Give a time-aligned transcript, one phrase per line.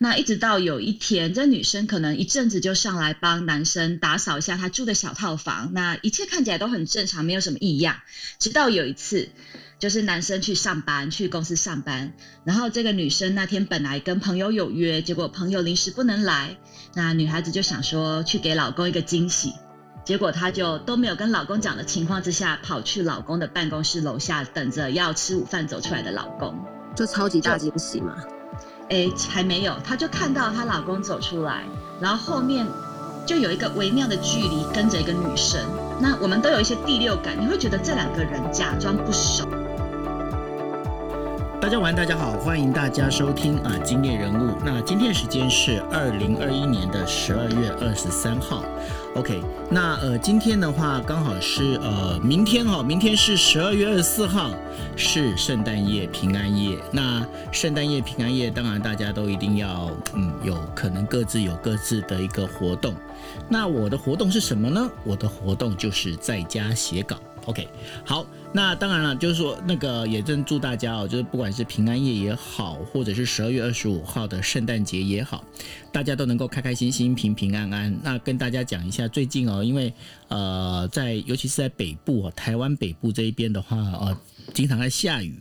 [0.00, 7.96] 那一直到有一天，这女生可能一阵子就上来帮男生打扫一下他住的小套房，那一切看起来都很正常，没有什么异样。
[8.38, 9.28] 直到有一次，
[9.80, 12.12] 就是男生去上班，去公司上班，
[12.44, 16.56] 然后这个女生那天本来跟朋友有约，结果朋友临时不能来，
[16.94, 19.52] 那女孩子就想说去给老公一个惊喜，
[20.04, 26.56] 结果她就都没有跟老公讲的情况之下，跑去老公的办公室楼下等着要吃午饭走出来的老公，
[26.94, 28.16] 就超级大惊喜嘛。
[28.90, 31.64] 哎，还没有，她就看到她老公走出来，
[32.00, 32.66] 然后后面
[33.26, 35.60] 就有一个微妙的距离跟着一个女生。
[36.00, 39.44] 那我们都有一些第六感，你会觉得这两个人假装不熟。
[41.60, 44.56] 大家晚，大家好，欢迎大家收听啊，今夜人物。
[44.64, 48.62] 那今天时间是二零二一年的十二月二十三号。
[49.16, 54.52] OK，那呃，今天的话刚好是呃，明天哈，明天是十二月二十四号，
[54.94, 56.78] 是圣诞夜、平安夜。
[56.92, 62.94] 那圣诞夜、平安夜，当然大家都一定要嗯，有可能各自有各自的一个活动。
[63.48, 64.88] 那我的活动是什么呢？
[65.02, 67.16] 我的活动就是在家写稿。
[67.48, 67.66] OK，
[68.04, 75.42] 好，那当然了，就是说那个也正祝大家哦，就是不管是平安夜也好，或者是十二月二十五号的圣诞节也好，
[75.90, 77.98] 大家都能够开开心心、平平安安。
[78.02, 79.90] 那跟大家讲一下，最近哦，因为
[80.28, 84.20] 呃，在尤其是在北部哦，台湾北部这一边的话，呃，
[84.52, 85.40] 经常在下雨。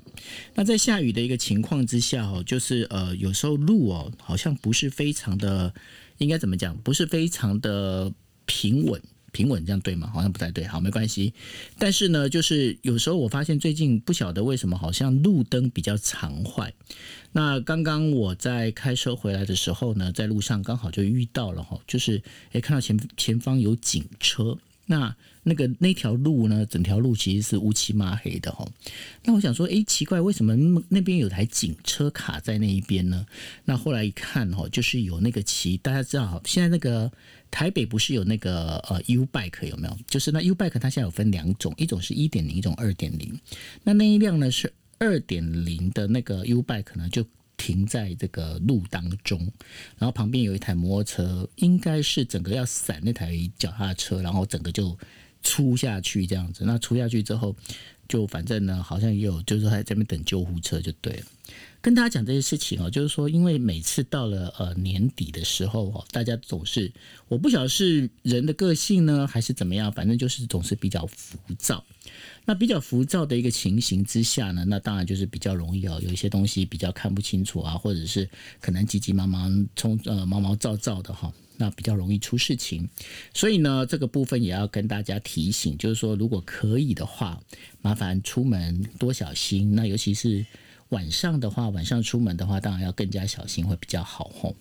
[0.55, 5.73] 那在下雨的一个情况之下哦，就是呃，有时候路哦，好像不是非常的，
[6.19, 6.73] 应该怎么讲？
[6.77, 8.09] 不是非常的
[8.45, 9.01] 平稳。
[9.37, 10.09] 平稳这样对吗？
[10.11, 11.31] 好像不太对，好没关系。
[11.77, 16.73] 但是呢，就是有时候我发现最近不晓得为什么，好像路灯比较常坏。
[17.33, 22.19] 那刚刚我在开车回来的时候呢，在路上刚好就遇到了哈，就是
[22.53, 24.57] 诶看到前前方有警车。
[24.87, 25.15] 那
[25.47, 26.65] 那个那条路呢？
[26.65, 28.67] 整条路其实是乌漆抹黑的哈。
[29.23, 30.53] 那我想说，哎，奇怪，为什么
[30.89, 33.25] 那边有台警车卡在那一边呢？
[33.63, 37.09] 那后来一看哈，就是有那个骑，大家知道，现在那个
[37.49, 39.97] 台北不是有那个呃 U bike 有没有？
[40.05, 43.39] 就是那 U bike 它现在有分两种，一种是一点零，一种二点零。
[43.83, 47.25] 那那一辆呢是二点零的那个 U bike 呢就。
[47.59, 49.39] 停在这个路当中，
[49.97, 54.95] 然后旁边有一台摩托车，应该是整个要闪那台脚踏车，然后整个就
[55.41, 56.63] 出下去这样子。
[56.65, 57.55] 那出下去之后，
[58.07, 61.25] 就反正呢，好像也有就是还在这边等救护车就对了。
[61.79, 66.91] 跟大家讲这些事情哦，就是说，因为每次到了呃年底的时候哦，大家总是
[67.29, 71.83] 我不晓得是人的个性呢，还是怎么样，反正就是总是比较浮躁。
[72.43, 78.27] 那比较浮躁的一个情形之下呢，那当然就是比较容易哦，有一些东西比较看不清楚啊，或者是
[78.59, 82.87] 可能急急忙忙冲呃毛毛躁躁的哈，那比较容易出事情。
[83.33, 87.41] 所以呢，这个部分也要跟大家提醒，就是说如果可以的话，
[87.81, 89.75] 麻烦出门多小心。
[89.75, 90.45] 那尤其是
[90.89, 94.55] 晚上的话，晚上出门的话，当然要更加小心会比较好吼。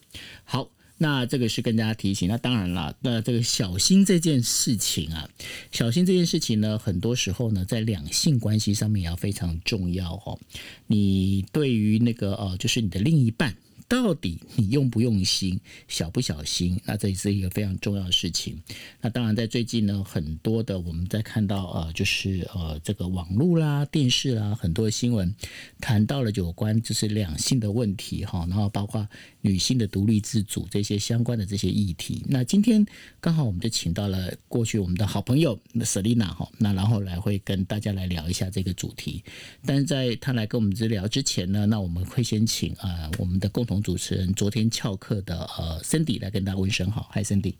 [0.44, 0.68] 好。
[0.98, 5.28] 那这个是跟大家提醒，那当然了，那这个小心这件事情啊，
[5.70, 10.40] 小心这件事情呢，很多时候呢，在两性关系上面也要非常重要哦。
[10.86, 13.54] 你对于那个呃，就是你的另一半。
[13.88, 16.80] 到底你用不用心，小不小心？
[16.84, 18.60] 那这也是一个非常重要的事情。
[19.00, 25.32] 那当然，在最近呢，很多的我们在看到呃，就是呃，这个网络啦、电视啦，很多的新闻
[25.80, 29.08] 谈到了有关就是两性的问题哈，然后包括
[29.40, 32.24] 女性的独立自主这些相关的这些议题。
[32.26, 32.84] 那今天
[33.20, 39.22] 刚好我们就请到了过去我们的好朋友 Selina 哈，那然后来会跟大家来聊一下这个主题。
[39.64, 43.75] 但是在他来跟我们这聊之前呢，那我们会先请啊我们的共同。
[43.82, 47.54] 主持人昨天翘课的呃，Cindy 来跟大家问声好，嗨，Cindy，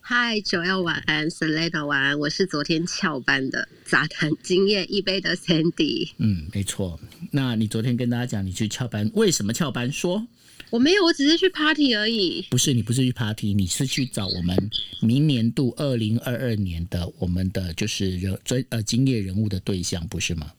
[0.00, 6.98] 嗨，九幺晚安，Selena 晚安，我是昨天翘班的杂谈经验一杯的 Cindy，嗯，没错，
[7.30, 9.90] 那你昨天跟大家讲你去翘班，为什么翘班？
[9.92, 10.26] 说。
[10.70, 12.46] 我没有，我只是去 party 而已。
[12.50, 14.56] 不是，你不是去 party，你是去找我们
[15.00, 20.50] 明年度二零二二年的我们的就是人专呃经业人物的对象，不是吗？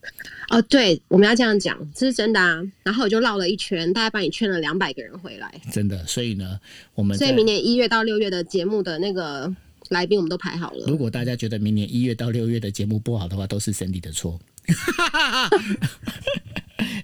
[0.49, 2.61] 哦，对，我们要这样讲，这是真的啊。
[2.83, 5.49] 然后我就绕了一圈，大概帮你劝了两百个人回来。
[5.71, 6.59] 真的，所以呢，
[6.93, 9.53] 我们所以明年一月到六月的节目的那个
[9.89, 10.85] 来宾，我们都排好了。
[10.87, 14.39] 如果大家觉得明年一月到六月的节目不好的话，都是 Cindy 的错。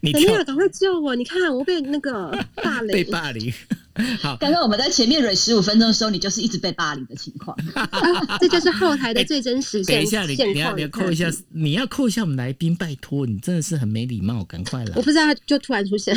[0.02, 1.16] 你跳，赶快救我！
[1.16, 2.32] 你看我被那个
[2.64, 3.52] 霸凌，被霸凌。
[4.22, 7.58] 好，刚刚我们在前面蕊十五分钟的时候，你就是一直被霸凌的情况。
[8.40, 14.94] 这就是后台的最真实 等一下，你你要你要扣一下，你要扣一下我们来宾，拜托你真的是很没礼貌，赶快来。
[14.96, 16.16] 我不知道他就突然出现，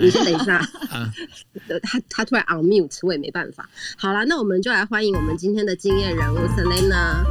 [0.00, 0.66] 你先等一下。
[1.82, 3.68] 他他突然 on mute，我也没办法。
[3.96, 7.24] 好了，那我们就来欢迎我们今天的经验人物 Selena。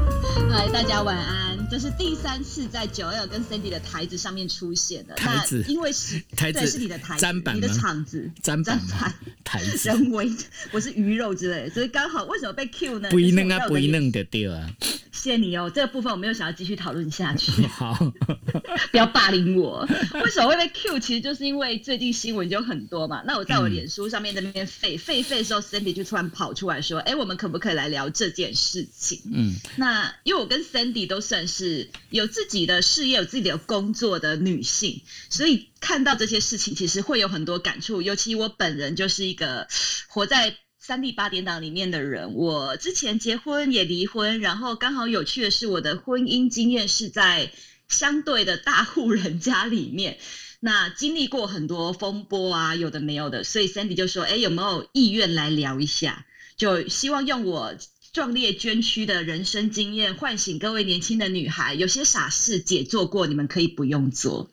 [0.50, 1.52] 嗨，大家晚安。
[1.70, 5.16] 这是第三次在九二跟 Cindy 的台子上面出现的。
[5.16, 9.14] 台子那因为是台子对是你的台子砧板你的场子砧板吗板
[9.46, 10.30] 台子人为，
[10.72, 13.10] 我是鱼肉之类的，所以刚好为什么被 Q 呢？
[13.10, 14.70] 不一弄啊，不一弄的对啊。
[15.12, 17.94] 谢谢你哦，这个部分我没有想要继续讨论下去，好，
[18.90, 19.88] 不要霸凌我。
[20.14, 21.00] 为什么会被 Q？
[21.00, 23.22] 其实就是因为最近新闻就很多嘛。
[23.28, 38.02] 那我在我脸书上面在那边废废废的时候，Sandy 就突然跑出来说：“哎，我们可不可以来聊这件事情？”嗯，那因为我跟 Sandy 都算是有自己的事业、有自己的工作的女性，所以看到这些事情，其实会有很多感触。
[38.02, 39.68] 尤其我本人就是一个
[40.08, 47.52] 活在三 D 八点档里面的人，我之前结婚也离婚，然后刚好有趣的是，我的婚姻经验是在
[47.90, 50.18] 相对的大户人家里面。
[50.64, 56.26] 那经历过很多风波啊，有的没有的，所以 Sandy 就说：“哎，有没有意愿来聊一下？
[56.56, 57.76] 就希望用我
[58.14, 64.52] 壮烈捐躯的人生经验，唤醒各位年轻的女孩，有些傻事姐做过，你们可以不用做。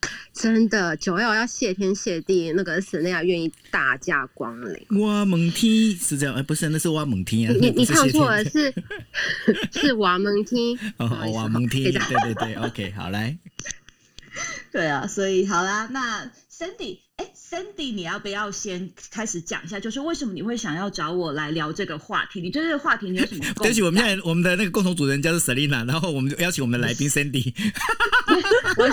[0.32, 5.00] 真的，九幺要谢天谢地，那个沈内亚愿意大驾光临。
[5.00, 7.54] 挖蒙梯是这样，哎，不是，那是挖蒙梯啊。
[7.58, 8.72] 你你唱错了，是
[9.72, 10.78] 是瓦蒙梯。
[10.98, 13.36] 哦不好意，思挖蒙梯，对对对，OK，好来。
[14.70, 22.42] 对啊，所以好啦，那 Cindy，哎，Cindy，你要不要先开始讲一下，就是为什么你会想要找我来聊这个话题？
[22.42, 23.44] 你对这个话题你有什么？
[23.56, 27.54] 对不起，我们现在 我们的那个共同主持人叫做 Selina，然后我们就邀请我们的来宾 Cindy。
[28.76, 28.86] 我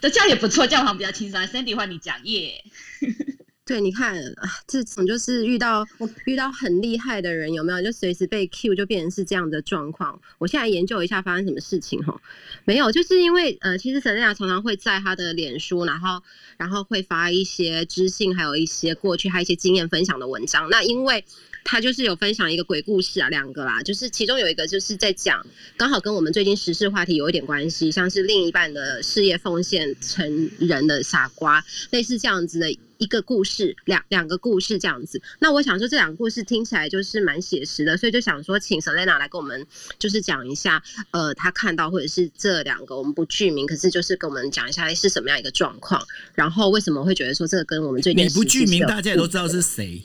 [0.00, 1.40] 这这样也不错，这样好像比较轻松。
[1.42, 2.64] Sandy 换你讲耶。
[3.66, 5.86] 对，你看啊，这种就是遇到
[6.24, 7.80] 遇到很厉害的人，有没有？
[7.80, 10.20] 就随时被 Q，就变成是这样的状况。
[10.38, 12.20] 我现在研究一下发生什么事情哈，
[12.64, 16.20] 没有，就是因为呃，其实 Selina 常常会在她的脸书，然后
[16.56, 20.68] 然后会发一些知性，还有一些过去还有一些经验分享的文章。
[20.68, 21.24] 那因为
[21.64, 25.46] 他就是有分享一个鬼故事啊，两个啦，就是其中有一个就是在讲，
[25.76, 35.20] 刚好跟我们最近时事话题有一点关系，像是另一半的事业奉献成人的傻瓜，类似这样子的一个故事，两两个故事这样子。
[35.40, 39.66] 那我想说这两个故事听起来就是蛮写实的，所以就想说请 Selena 来跟我们
[39.98, 46.00] 就是讲一下，呃，他看到或者是这两个我们不具名，可是就是跟我们讲一下是什么样一个状况，
[46.34, 50.02] 然后为什么会觉得说这个跟我们最近你不具名，大家也都知道是谁。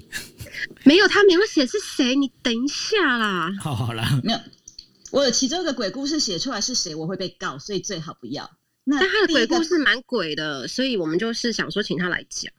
[0.83, 3.51] 没有，他没有写是谁，你等一下啦。
[3.59, 4.39] 好好啦，没有，
[5.12, 8.50] 我有其中一个鬼故事写出来是谁，我会被告，所以最好不要。
[8.86, 12.53] 那但他的鬼故事蛮鬼的，所以我们就是想说请他来讲。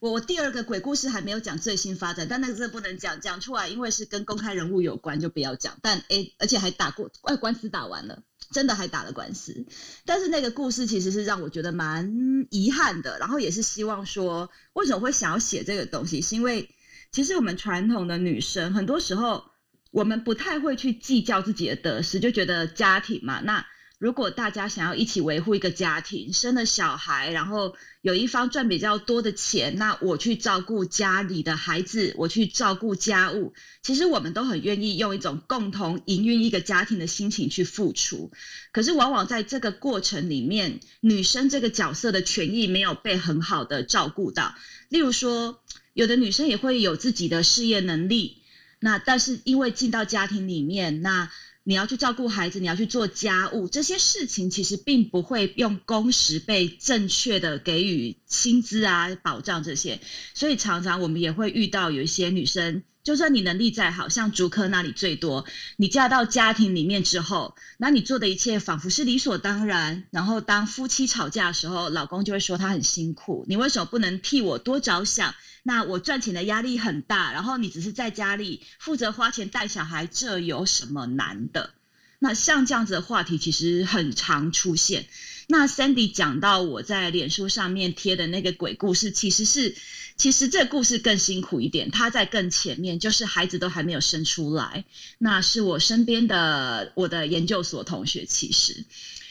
[0.00, 5.76] 我我第二个鬼故事还没有讲最新发展，但那个真的不能讲，讲出来因为是跟公开人物有关，就不要讲。
[5.82, 8.22] 但诶，而且还打过，哎，官司打完了，
[8.52, 9.66] 真的还打了官司。
[10.04, 16.70] 但是那个故事其实是让我觉得蛮遗憾的，然后也是希望说，为什么会想要写这个东西，是因为
[17.10, 19.50] 其实我们传统的女生很多时候
[19.90, 23.66] 我们不太会去计较自己的得失，就觉得家庭嘛，那。
[23.98, 38.30] 如果大家想要一起维护一个家庭，生了小孩，然后有一方赚比较多的钱，那我去照顾家里的孩子，我去照顾家务，其实我们都很愿意用一种共同营运一个家庭的心情去付出。
[38.70, 44.54] 可是往往在这个过程里面，女生这个角色的权益没有被很好的照顾到。
[44.88, 45.60] 例如说，
[45.92, 48.42] 有的女生也会有自己的事业能力，
[48.78, 51.32] 那但是因为进到家庭里面，那
[51.68, 60.00] 你要去照顾孩子，你要去做家务，这些事情其实并不会用工时被正确的给予薪资啊、保障这些，
[60.32, 65.46] 所以常常我们也会遇到有一些女生，就算你能力再好，像竹科那里最多，
[65.78, 75.34] 你嫁到家庭里面之后，那你做的一切仿佛是理所当然，然后当夫妻吵架的时候，老公就会说他很辛苦，你为什么不能替我多着想？
[75.62, 81.70] 那我赚钱的压力很大，然后你只是在家里负责花钱带小孩，这有什么难的？
[82.18, 85.06] 那像这样子的话题其实很常出现。
[85.50, 89.74] 那 Sandy 讲到我在脸书上面贴的那个鬼故事，其实是
[90.18, 94.84] 其实这故事更辛苦一点，它在更前面，就是孩子都还没有生出来。
[95.16, 98.84] 那是我身边的我的研究所同学，其实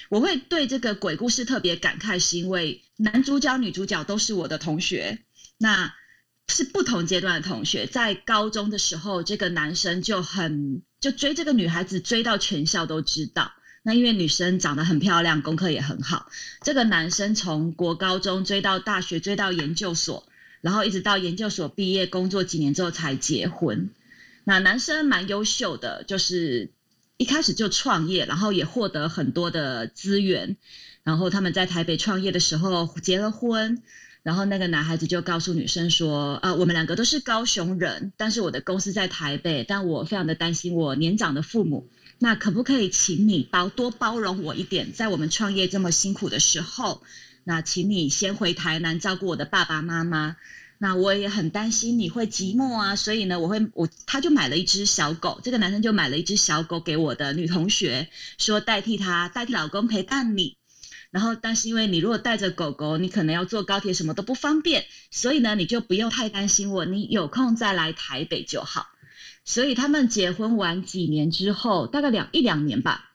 [0.09, 5.19] 我会对这个鬼故事特别感慨，是因为男主角、女主角都是我的同学。
[5.59, 5.93] 那
[6.47, 13.51] 是不同阶段的同学，在高中的时候，这个男生就很就追这个女孩子，追到全校都知道。
[13.87, 16.29] 那因为女生长得很漂亮，功课也很好，
[16.61, 20.27] 这个男生从国高中追到大学，追到研究所，
[20.59, 23.89] 然后一直到研究所毕业，工作几年之后才结婚。
[24.43, 26.69] 那男生蛮优秀的，就是
[27.15, 30.57] 一开始就创业，然后也获得很多的资源。
[31.03, 33.81] 然后他们在台北创业的时候结了婚。
[34.21, 41.87] 然后那个男孩子就告诉女生说：“呃，我们两个都是高雄人，但是我的公司在台北，但我非常的担心我年长的父母，
[42.19, 47.03] 那可不可以请你包多包容我一点，在我们创业这么辛苦的时候，
[47.43, 50.35] 那请你先回台南照顾我的爸爸妈妈。
[50.79, 60.55] 那我也很担心你会寂寞啊，所以呢，我会我他就买了一只小狗，这个男生就买了一只小狗给我的女同学，说代替他代替老公陪伴你。”
[61.09, 68.87] 然后，但是因为你如果带着狗狗，你可能要坐高铁，什么都不方便，所以呢，你就不用太担心我，你有空再来台北就好。
[69.47, 73.11] 所以他们结婚完几年之后，大概两一两年吧，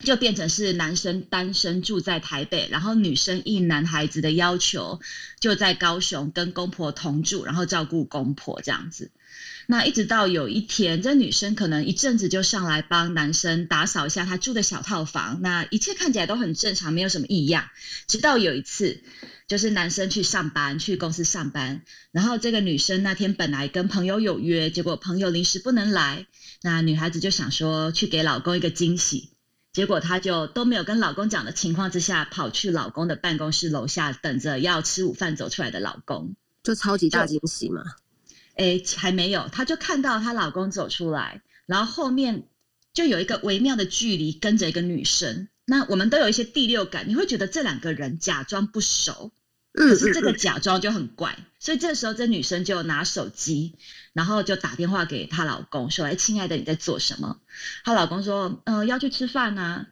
[0.00, 5.00] 就变成是男生单身住在台北，然后女生应男孩子的要求，
[5.38, 9.10] 就在高雄跟公婆同住，然后照顾公婆这样子。
[9.68, 17.68] 那一直到有一天，这女生可能一阵子就上来帮男生打扫一下他住的小套房，那一切看起来都很正常，没有什么异样。
[18.06, 19.00] 直到有一次，
[19.48, 26.26] 就是男生去上班，去公司上班，然后这个女生那天本来跟朋友有约，结果朋友临时不能来，
[26.62, 29.30] 那女孩子就想说去给老公一个惊喜，
[29.72, 37.82] 结果她就都没有跟老公讲的情况之下，跑去老公的办公室楼下等着要吃午饭走出来的老公，就超级大惊喜嘛。
[38.56, 42.48] 哎，还没有，她就看到她老公走出来，然后后面
[42.94, 45.48] 就有一个微妙的距离跟着一个女生。
[45.66, 49.32] 那我们都有一些第六感，你会觉得这两个人假装不熟，
[49.72, 51.38] 可是这个假装就很怪。
[51.58, 53.74] 所以这时候这女生就拿手机，
[54.12, 57.40] 然后就打电话给她老公说：“哎，亲爱的，你在做什么？”
[57.84, 59.88] 她老公说：“嗯，要去吃饭啊。”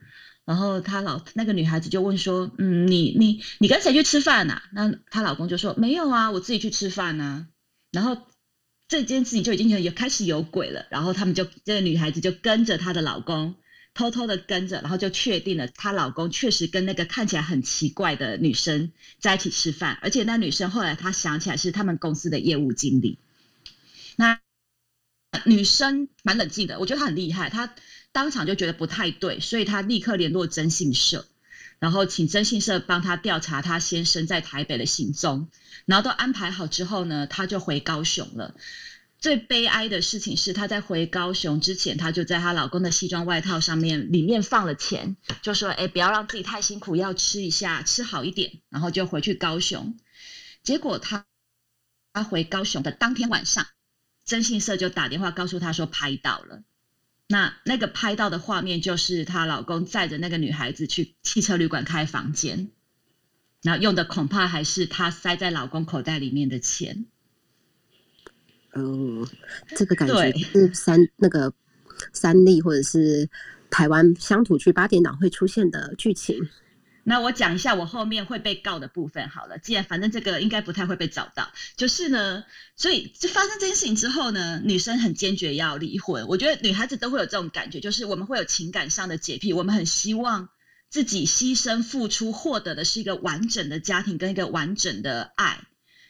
[0.47, 7.49] 然后她老那个女孩子就问说：“嗯，你你你跟谁去吃饭啊？”那她老公就说：“没有啊，我自己去吃饭啊。”
[7.91, 8.17] 然后。
[9.03, 13.57] 这件事情就已经有有开始有鬼了，然后他们就这个女孩子就跟着她的老公
[13.93, 23.19] 偷偷的跟着，然后就确定了她老公确实跟那个看起来很奇怪的女生在一起吃饭，而且那女生后来她想起来是他们公司的业务经理。
[24.17, 24.41] 那
[25.45, 27.75] 女生蛮冷静的，我觉得她很厉害，她
[28.13, 31.27] 当场就觉得不太对，所以她立刻联络征信社，
[31.85, 35.51] 然后请征信社帮她调查她先生在台北的行踪。
[35.85, 38.55] 然后都安排好之后呢，她就回高雄了。
[39.19, 49.99] 最悲哀的事情是，她在回高雄之前，她就在她老公的西装外套上面里面放了钱，就说：“哎，不要让自己太辛苦，要吃一下，吃好一点。”然后就回去高雄。
[50.63, 51.27] 结果她
[52.15, 53.67] 她回高雄的当天晚上，
[54.25, 56.63] 征信社就打电话告诉她说拍到了。
[57.29, 62.71] 那那个拍到的画面就是她老公载着那个女孩子去汽车旅馆开房间。
[63.63, 67.07] 然后用的恐怕还是她塞在老公口袋里面的钱。
[68.75, 69.27] 嗯，
[69.69, 71.53] 这个感觉是三那个
[72.13, 73.31] 三立或者是
[73.71, 76.49] 台湾乡土剧八点档会出现的剧情。
[77.05, 79.59] 那我讲一下我后面会被告的部分好了。
[79.59, 82.45] 既然反正这个应该不太会被找到，就是呢，
[82.77, 86.27] 所以就发生这件事情之后呢，女生很坚决要离婚。
[86.27, 90.49] 我觉得女孩子都会有这种感觉，就是我们会有情感上的洁癖，我们很希望。
[90.91, 95.59] 自己牺牲付出获得的是一个完整的家庭跟一个完整的爱，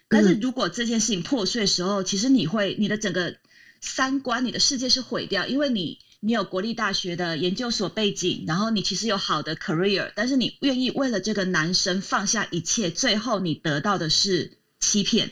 [0.08, 3.38] 但是如果这件事情破碎的时候，其实你会你的整个
[3.80, 15.30] 三观、你的世界是毁掉，因为你你有国立大学的研究所背景，然后你其实有好的 career，但是你愿意为了这个男生放下一切，最后你得到的是欺骗，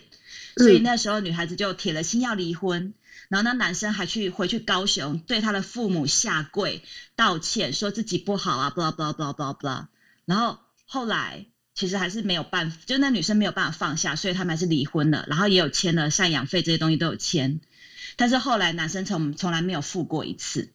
[0.58, 2.92] 所以那时候女孩子就铁了心要离婚。
[3.30, 6.82] 然后那男生还去回去高雄，对他的父母下跪
[7.16, 9.86] 道歉，说自己不好啊，blah blah blah blah blah。
[10.26, 15.24] 然后后来其实还是没有办法，就那女生没有办法放下，所以他们还是离婚了。
[15.26, 17.62] 然后也有签了赡养费这些东西都有签，
[18.16, 20.68] 但是后来男生从从来没有付过一次。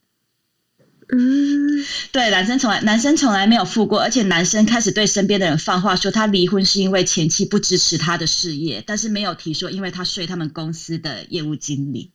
[1.10, 12.12] 嗯，对，男生从来男生从来没有付过，而且男生开始对身边的人放话说他离婚是因为前妻不支持他的事业，但是没有提说因为他睡他们公司的业务经理。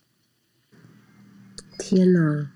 [1.76, 2.48] 天哪，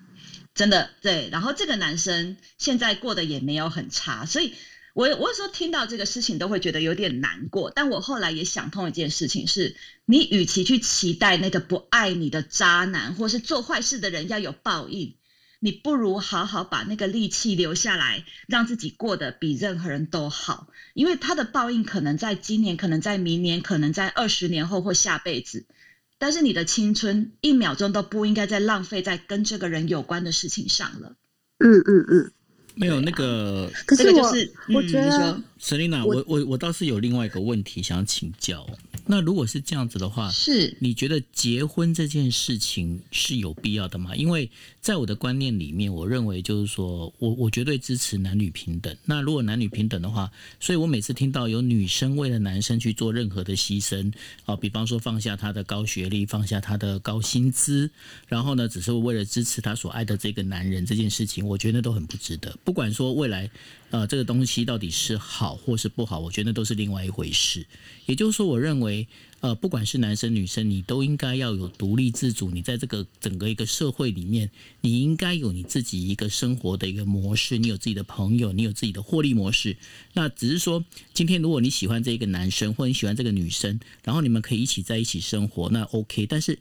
[0.55, 1.29] 真的对。
[1.33, 4.55] 然后这个男生现在过得也没有很差，所以
[4.95, 7.73] 我我有时候听到这个事情都会觉得有点难过。
[7.75, 15.17] 但我后来也想通一件事情：是你与其去期待那个不爱你的渣男，或是做坏事的人要有报应，
[15.61, 20.69] 你不如好好把那个力气留下来，让自己过得比任何人都好。
[20.95, 25.67] 因为他的报应可能在今年，可能在明年，可能在二十年后或下辈子。
[26.19, 31.15] 但是你的青春一秒钟都不应该再浪费在跟这个人有关的事情上了。
[31.59, 32.33] 嗯嗯嗯，
[32.75, 34.33] 没有那个，可是我
[34.75, 38.67] 我觉得，Selina，我我我倒是有另外一个问题想请教。
[39.11, 44.15] 那如果是这样子的话，是你觉得结婚这件事情是有必要的吗？
[44.15, 44.51] 因为
[44.83, 48.95] 在我的观念里面，我认为就是说我我绝对支持男女平等。
[49.07, 54.13] 那如果男女平等的话，所以我每次听到有女生为了男生去做任何的牺牲
[54.45, 57.91] 啊，比方说放下他的高学历，放下他的高薪资，
[58.27, 62.55] 然后呢，只是为了支持他所爱的这个男人这件事情，我觉得都很不值得。
[62.63, 63.51] 不管说未来。
[63.91, 67.67] 呃，这个东西到底是好好或是不好，我觉得都是另外一回事。
[68.05, 69.09] 也就是说，我认为，
[69.41, 72.51] 呃，不管是男生女生，你都应该要有独立自主。
[72.51, 74.51] 你在这个整个一个社会里面，
[74.83, 79.77] 你应该有你自己一个生活的一个模式，你有自己的朋友，你有自己的获利模式。
[80.13, 86.27] 那只是说，今天如果你喜欢这个男生，或你喜欢这个女生，然后你们可以一起在一起生活，那 OK。
[86.27, 86.59] 但是，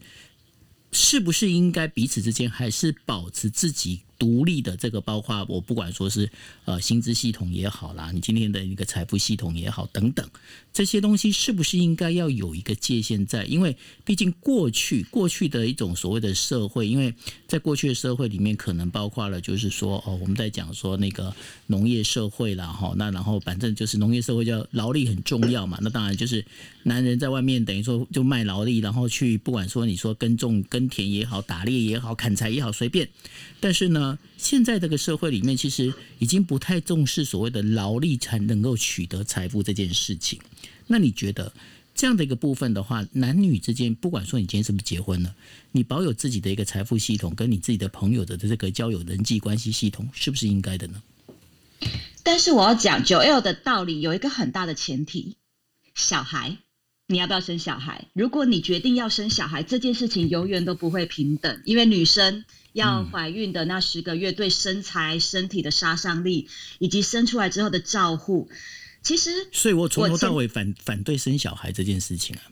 [0.92, 4.00] 是不是应该彼此之间还是保持自己？
[4.18, 6.28] 独立的这个，包括我不管说是
[6.64, 10.28] 呃薪资系统也好啦，你今天的一个财富系统也好等等，
[10.72, 13.44] 这些东西是不是应该要有一个界限在？
[13.44, 17.14] 因为毕竟过去过去的一种所谓的社会，因为
[17.46, 21.32] 在过去的社会里面，可能包括了就是说哦，我们在讲说那个
[21.68, 26.44] 农业社会啦，哈，那然后反正就是农业社会叫劳力很重要嘛，那当然就是
[26.82, 33.08] 男人在外面等于说就卖劳力，然后去不管说你说耕种耕田也好，打猎也好，砍柴也好，随便，
[33.60, 34.07] 但是呢。
[34.36, 40.38] 现在这个社会里面，其实已经不太重视所谓的劳力才能够取得财富这件事情。
[40.86, 41.52] 那你觉得
[41.94, 45.34] 这样的一个部分的话，男女之间，不管说你今天是不是结婚了，
[45.72, 51.02] 你保有自己的一个财富系统，跟你自己的朋友的这个交友人际关系系统，是不是应该的呢？
[52.22, 55.36] 但是我要讲九 L 的道理，有一个很大的前提：
[55.94, 56.56] 小孩，
[57.06, 58.06] 你要不要生小孩？
[58.12, 62.44] 如果你决定要生小孩，这件事情永远都不会平等，因为女生。
[62.78, 68.48] 要怀孕的那十个月，对身材、身体的杀伤力，以及生出来之后的照护，
[69.02, 72.42] 其实，所以我从头到尾反反对生小孩这件事情啊。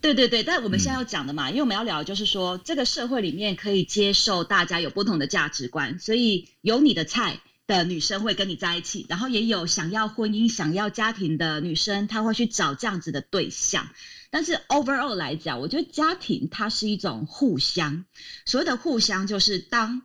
[0.00, 13.88] 对对对，但我们现在要讲的嘛，因为我们要聊，就是说这个社会里面可以接受大家有不同的价值观，所以有你的菜的女生会跟你在一起，然后也有想要婚姻、想要家庭的女生，她会去找这样子的对象。
[14.36, 18.04] 但是 overall 来讲，我觉得家庭它是一种互相。
[18.44, 20.02] 所谓的互相，就是当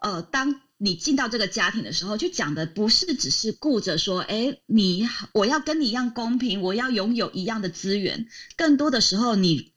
[0.00, 8.28] 呃，当你进到这个家庭的时候，就讲的不是只是顾着说，哎，你我要跟你一样公平，我要拥有一样的资源。
[8.56, 9.72] 更多的时候，你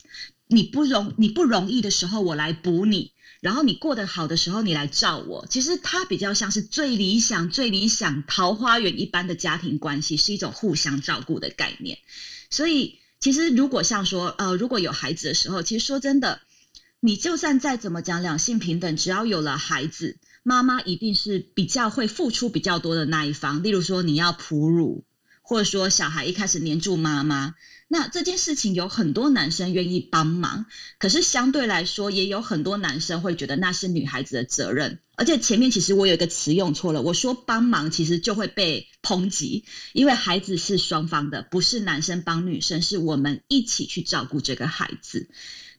[0.45, 5.47] 你不容你不容易的时候，我来补你；然后你过得好的时候，你来照我。
[5.49, 11.97] 其实它比较像是最理想、最理想桃花源一般的家庭关系，是一种互相照顾的概念。
[12.51, 13.00] 所以。
[13.21, 16.41] 其实，如果像说，呃，如果有孩子的时候，其实说真的，
[16.99, 23.61] 你就算再怎么讲两性平等，只要有了孩子，妈妈一定是比较会付出比较多的那一方。
[23.61, 25.05] 例如说，你要哺乳，
[25.43, 27.53] 或者说小孩一开始黏住妈妈。
[27.93, 30.65] 那这件事情有很多男生愿意帮忙，
[30.97, 34.99] 可是相对来说，也有很多男生会觉得那是女孩子的责任。
[35.17, 45.29] 而且前面其实我有一个词用错了，我说帮忙其实就会被抨击，因为孩子是双方的，不是男生帮女生，是我们一起去照顾这个孩子。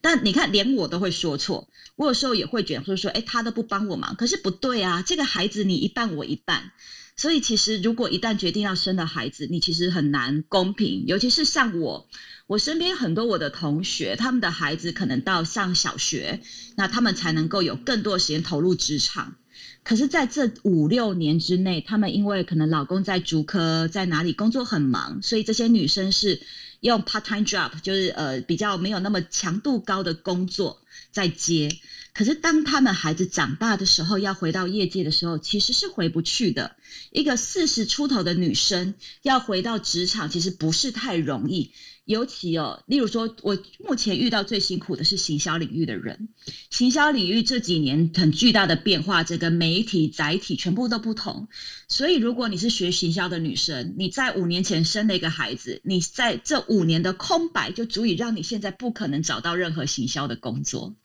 [0.01, 6.73] 但你看，连我都会说错，我有时候也会觉得说说，哎，他都不帮我忙，可是不对啊，这个孩子你一半我一半。
[7.15, 11.05] 所以其实，如果一旦决定要生的孩子，你其实很难公平。
[11.05, 12.07] 尤其是像我，
[12.47, 16.41] 我身边很多我的同学，他们的孩子可能到上小学，
[16.75, 19.35] 那他们才能够有更多的时间投入职场。
[19.83, 26.41] 可是，在这五六年之内，他们因为可能老公在竹科，在哪里工作很忙，所以这些女生是
[26.79, 31.69] 用 part time job，就是呃比较没有那么强度高的工作在接。
[32.13, 36.75] 可是当他们孩子长大的时候，要回到业界的时候，其实是回不去的。
[37.11, 41.71] 一个四十出头的女生要回到职场，其实不是太容易。
[42.05, 46.27] 尤其哦，例如说，我目前遇到最辛苦的是行销领域的人。
[46.69, 51.47] 行销领域这几年很巨大的变化，这个媒体载体全部都不同。
[51.87, 60.95] 所以，如果你是学行销的女生，你在五年前生了一个孩子，你在这五年的空白，就足以让你现在不可能找到任何行销的工作。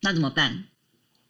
[0.00, 0.64] 那怎么办？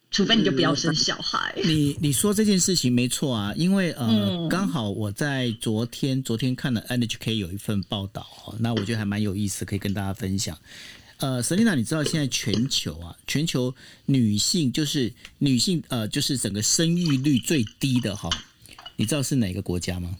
[0.09, 1.53] 除非你就不要生小孩。
[1.63, 8.25] 你你说这件事情没错啊，因为呃，刚好我在昨天昨天看了 NHK 有一份报道
[8.59, 10.57] 那我觉得还蛮有意思，可以跟大家分享。
[11.17, 13.73] 呃，Selina，你知道现在全球啊，全球
[14.05, 18.29] 女性就是女性呃，就是整个生育率最低的哈，
[18.95, 20.15] 你知道是哪个国家吗？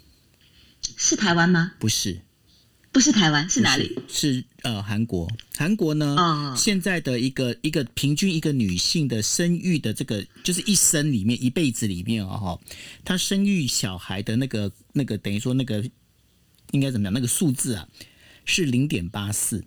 [0.98, 1.74] 是台湾吗？
[1.80, 2.22] 不是，
[2.92, 3.98] 不是台湾，是哪里？
[4.08, 5.32] 是呃韩国。
[5.56, 12.60] 韩国呢，哦现在的一个一个平均一个女性的生育的这个，就是一生里面一辈子里面啊哈，
[13.06, 15.84] 她生育小孩的那个那个等于说那个
[16.72, 17.14] 应该怎么讲？
[17.14, 17.88] 那个数字啊
[18.46, 19.64] 是零点八四，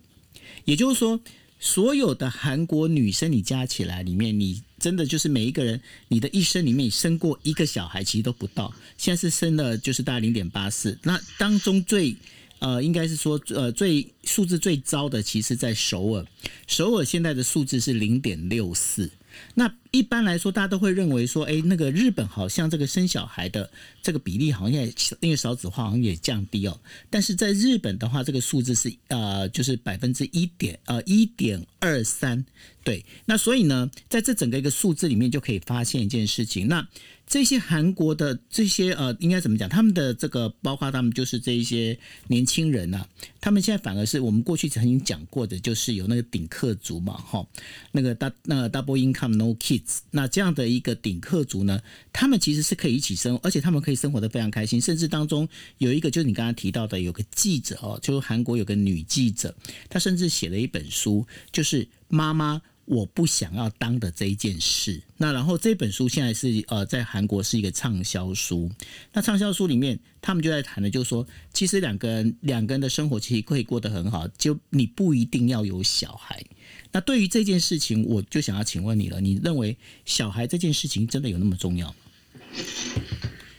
[0.65, 1.19] 也就是说。
[1.63, 8.73] 所有的韩国女生，你加起来里面，你真的就是每一个人，你的一生里面你生过一个小孩，其实都不到。
[8.97, 10.97] 现在是生了，就是大概零点八四。
[11.03, 12.15] 那当中最
[12.61, 16.25] 呃，应该是说呃最数字最糟的，其实在首尔。
[16.67, 19.09] 首尔现在的数字是零点六四。
[19.55, 23.69] 那一般来说，大家都会认为说，哎，那个日本好像这个生小孩的
[24.01, 26.79] 这个比例好像也因为少子化好像也降低哦。
[27.09, 32.45] 但是在日本的话，这个数字是呃就是百分之一点呃一点二三。
[32.83, 36.67] 对，那所以呢，在这整个一个数字里面就可以发现一件事情。
[36.67, 36.87] 那
[37.27, 39.69] 这些韩国的这些呃，应该怎么讲？
[39.69, 43.07] 他们的这个包括他们就是这一些年轻人啊，
[43.39, 47.45] 他们现在反而是我们过去曾经讲过的，就是有那个顶客族嘛，哈，
[47.91, 49.80] 那个大那个 double income no kid
[50.11, 59.55] 那这样的一个顶客族呢，他们其实是可以一起生活，而且他们可以生活的非常开心，甚至当中有一个就是你刚刚提到的，有个记者哦，就是韩国有个女记者，
[59.89, 62.61] 她甚至写了一本书，就是妈妈。
[62.91, 68.69] 我不想要当的这一件事，那然后这本书现在是呃在韩国是一个畅销书。
[69.13, 76.43] 那畅销书里面，他们就在谈的，就是说，其实两个人两个人的生活其实可以过得很好，就你不一定要有小孩。
[76.91, 81.95] 那对于这件事情，我就想要请问你了，你认为小孩这件事情真的有那么重要吗？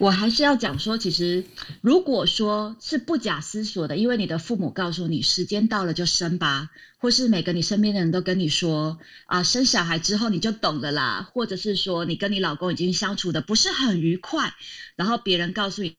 [0.02, 1.44] 我还是要讲说，其实
[1.80, 14.52] 如果说是不假思索的，因为你的父母告诉你时间到了就生吧，或是每个你身边的人都跟你说啊，生小孩之后你就懂了啦，或者是说你跟你老公已经相处的不是很愉快，
[14.96, 15.94] 然后别人告诉你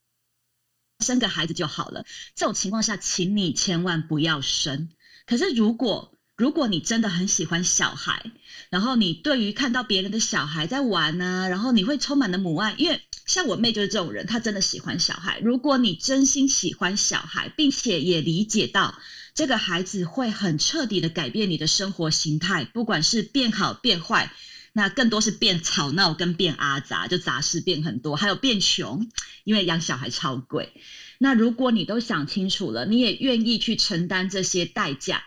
[1.00, 2.04] 生个孩子就好了，
[2.36, 4.90] 这种情况下，请你千万不要生。
[5.26, 8.34] 可是如果如果你真的很喜欢小孩，
[8.70, 15.40] 然后你对于看到别人的小孩在玩呢，然后你会充满了母爱，因为像我妹就是这种人，她真的喜欢小孩。
[15.40, 19.00] 如果你真心喜欢小孩，并且也理解到
[19.34, 24.32] 这个孩子会很彻底的改变你的生活形态，不管是变好变坏，
[24.74, 29.10] 那更多是变吵闹跟变阿杂，就杂事变很多，还有变穷，
[29.44, 30.74] 因为养小孩超贵。
[31.18, 35.24] 那如果你都想清楚了，你也愿意去承担这些代价。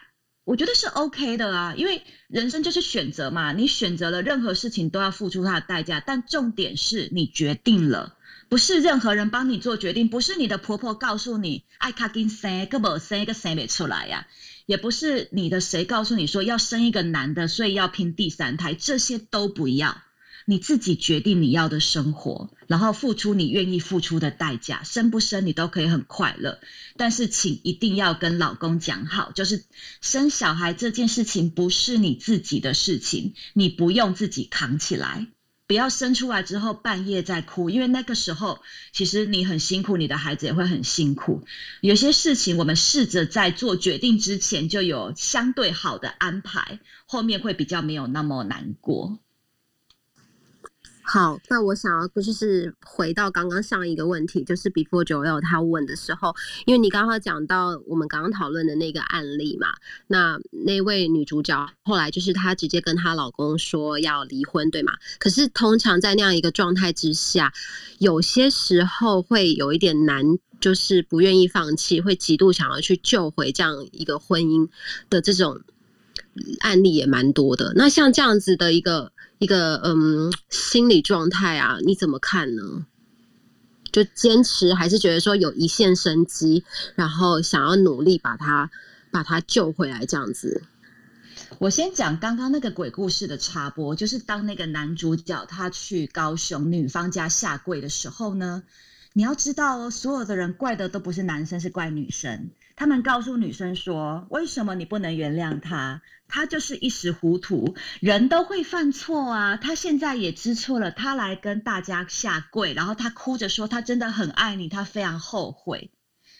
[0.46, 8.14] 我觉得是 OK 的啊，因为人生就是选择嘛，你选择了任何事情都要付出它的代价，但重点是你决定了，
[8.48, 14.28] 不是任何人帮你做决定，不是你的婆婆告诉你爱卡金生，根本生一个生没出来呀，
[14.66, 20.00] 也不是你的谁告诉你说要生一个男的，所以要拼第三胎，这些都不要。
[20.48, 26.60] 你自己决定你要的生活，然后付出你愿意付出的代价，生不生你都可以很快乐。
[26.96, 29.64] 但是请一定要跟老公讲好，就是
[30.00, 35.26] 生小孩这件事情不是你自己的事情，你不用自己扛起来。
[35.66, 38.60] 不要生出来之后半夜在哭，因为那个时候
[38.92, 41.42] 其实你很辛苦，你的孩子也会很辛苦。
[41.80, 49.18] 有些事情我们试着在做决定之前就有相对好的安排，后面会比较没有那么难过。
[51.08, 59.68] 好，那我想要就是回到刚刚上一个问题，就是 before 九 L 他问的时候，因为你刚刚讲到我们刚刚讨论的那个案例嘛，
[60.08, 64.94] 那那位女主角后来就是她直接跟她老公说要离婚，对吗？
[65.20, 67.52] 可是通常在那样一个状态之下，
[67.98, 70.24] 有些时候会有一点难，
[70.60, 74.68] 就是不愿意放弃，会极度想要去救回这样一个婚姻
[75.08, 75.60] 的这种
[76.62, 77.72] 案例也蛮多的。
[77.76, 79.12] 那像这样子的一个。
[79.38, 82.86] 一个嗯心理状态啊，你怎么看呢？
[83.92, 88.70] 就坚持还是觉得说有一线生机，然后想要努力把它
[89.10, 90.62] 把它救回来这样子。
[91.58, 98.64] 我先讲刚刚那个鬼故事的插播，就是当那个男主角他去高雄女方家下跪的时候呢，
[99.14, 102.50] 你要知道哦，所有的人怪的都不是男生，是怪女生。
[102.76, 106.02] 他们告诉女生说：“为什么你不能原谅他？
[106.28, 109.56] 他就是一时糊涂，人都会犯错啊。
[109.56, 115.90] 他现在也知错了，他来跟大家下跪，然后他哭着说他真的很爱你，他非常后悔。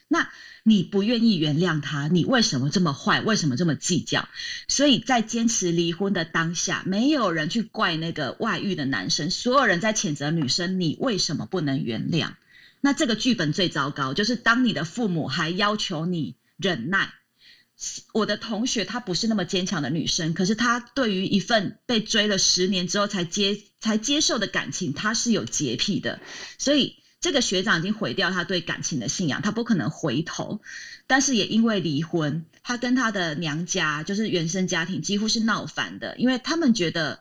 [0.09, 0.29] 那
[0.63, 3.23] 你不愿意原谅他，你为什么这么坏？
[3.23, 4.29] 为什么这么计较？
[4.69, 12.33] 所以在坚持离婚的当下，没有人去怪那个外遇的男生，所有人在谴责女生，你为什么不能原谅？”
[12.87, 17.13] 那这个剧本最糟糕，就是当你的父母还要求你忍耐。
[18.13, 26.21] 我的同学她不是那么坚强的女生，可是她对于一份被追了十年之后才接才接受的感情，她是有洁癖的，
[26.59, 26.95] 所以。
[27.19, 30.61] 这个学长已经毁掉他对感情的信仰，他不可能回头。
[31.09, 37.19] 但是也因为离婚，他跟他的娘家就是原生家庭几乎是闹翻的，因为他们觉得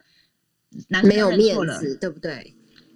[0.89, 2.54] 男没有面子，对不对？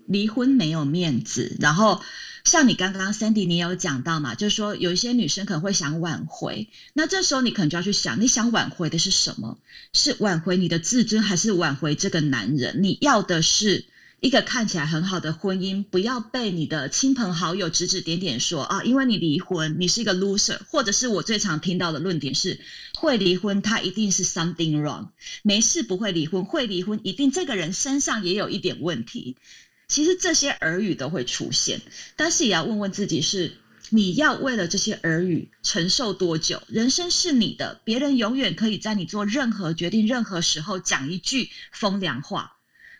[0.09, 2.01] 离婚没有面子，然后。
[2.45, 4.33] 像你刚刚 Sandy，你有讲到嘛？
[4.33, 9.59] 就是说有一些女生可能会想挽回，那这时候你可能就要去想，你想挽回的是什么？
[9.93, 12.81] 是挽回你的自尊，还是挽回这个男人？
[12.81, 13.85] 你要的是
[14.21, 22.61] 一个看起来很好的婚姻，不要被你的亲朋好友指指点点说啊，因为你离婚，你是一个 loser，或者是我最常听到的论点是，
[22.97, 25.09] 会离婚他一定是 something wrong，
[25.43, 29.35] 没事不会离婚，会离婚一定这个人身上也有一点问题。
[29.89, 31.81] 其实这些耳语都会出现，
[32.15, 33.57] 但是也要问问自己：是
[33.89, 36.61] 你要为了这些耳语承受多久？
[36.67, 42.53] 人生是你的，别人永远可以在你做任何决定、任何时候讲一句风凉话。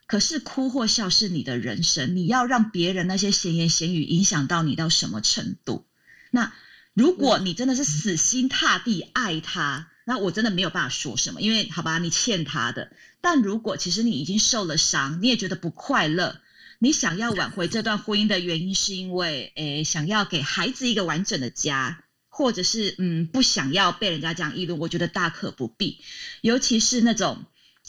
[0.07, 5.85] 可是哭或笑是你的人生，你要让别人那些闲言闲语影响到你到什么程度？
[6.31, 6.51] 那
[6.95, 12.91] 如果你真的是死心塌地爱他，那我真的没有办法说什么，因为好吧，你欠他的。
[13.21, 16.41] 但如果其实你已经受了伤，你也觉得不快乐。
[16.81, 24.79] 你想要挽回这段婚姻的原因，是因为诶想要给孩子一个完整的家，或者是嗯不想要被人家这样议论。
[24.79, 26.01] 我觉得大可不必，
[26.39, 27.43] 尤其是那种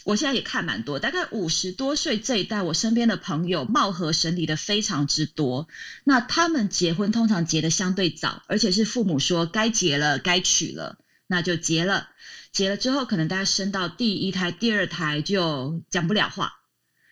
[0.05, 5.69] 我现在也看蛮多，大概五十多岁这一代，我身边的朋友貌合神离的非常之多。
[6.03, 10.99] 那他们结婚通常结的相对早，而且是父母说该结了该娶了，
[11.29, 12.09] 那就结了。
[12.51, 16.55] 结了之后，可能大家生到第一胎、第二胎就讲不了话，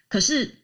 [0.08, 0.56] 可是。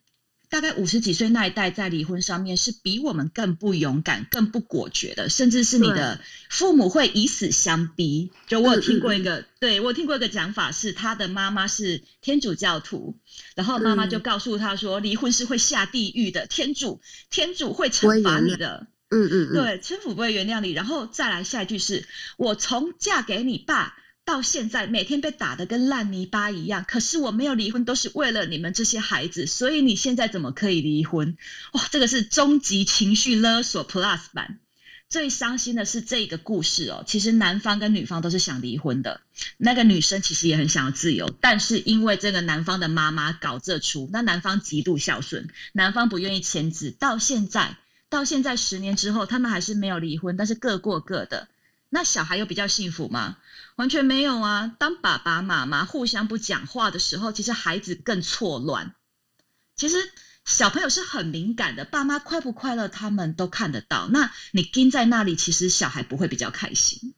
[0.55, 8.31] 大概五十几岁那一代在离婚上面是比我们更不勇敢、更不果决的，甚至是你的父母会以死相逼。
[8.47, 13.19] 就我有听过一个，对我听过一个讲法是，他的妈妈是天主教徒，
[13.57, 18.87] 然后妈妈就告诉他说，离婚是会下地狱的，天主天主会惩罚你的。
[19.11, 20.71] 嗯嗯，对，天父不会原谅你。
[20.71, 23.97] 然后再来下一句是，我从嫁给你爸。
[24.25, 31.37] 到现在每天被打的跟烂泥巴一样，可是我没有离婚，都是为了你们这些孩子，所以你现在怎么可以离婚？
[31.73, 34.59] 哇，这个是终极情绪勒索 Plus 版。
[35.11, 39.21] 最伤心的是这个故事哦，其实男方跟女方都是想离婚的，
[39.59, 47.77] 那个女生其实也很想要自由，但是因为这个男方的妈妈搞这出，那男方极度孝顺，男方不愿意签字，到现在
[48.09, 51.49] 到现在十年之后，他们还是没有离婚，但是各过各的。
[51.91, 53.37] 那小孩有比较幸福吗？
[53.77, 54.75] 完全没有啊！
[54.79, 58.95] 当爸爸妈妈互相不讲话的时候，其实孩子更错乱。
[59.77, 59.97] 其实
[60.45, 64.09] 小朋友是很敏感的，爸妈快不快乐，他们都看得到。
[64.11, 67.15] 那你盯在那里，其实小孩不会比较开心。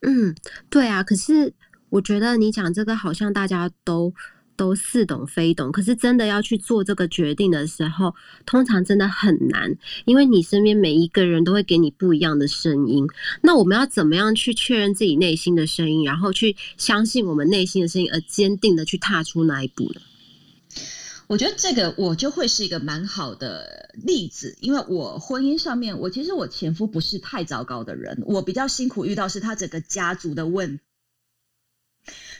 [0.00, 0.36] 嗯，
[0.70, 1.02] 对啊。
[1.02, 1.54] 可是
[1.88, 4.14] 我觉得你讲这个，好像大家都。
[4.56, 8.14] 都似懂非懂，可是真的要去做这个决定的时候，
[8.44, 13.06] 通常真的很难，因为你身边每一个人都会给你不一样的声音。
[13.42, 20.00] 那我们要怎么样去确认自己内心的声音，然后去相信我们内心的声音，而坚定的去踏出那一步呢？
[21.28, 30.78] 我觉得这个我就会是一个蛮好的例子，因为我婚姻上面，我其实我前夫不是太糟糕的人，我比较辛苦遇到是他整个家族的问。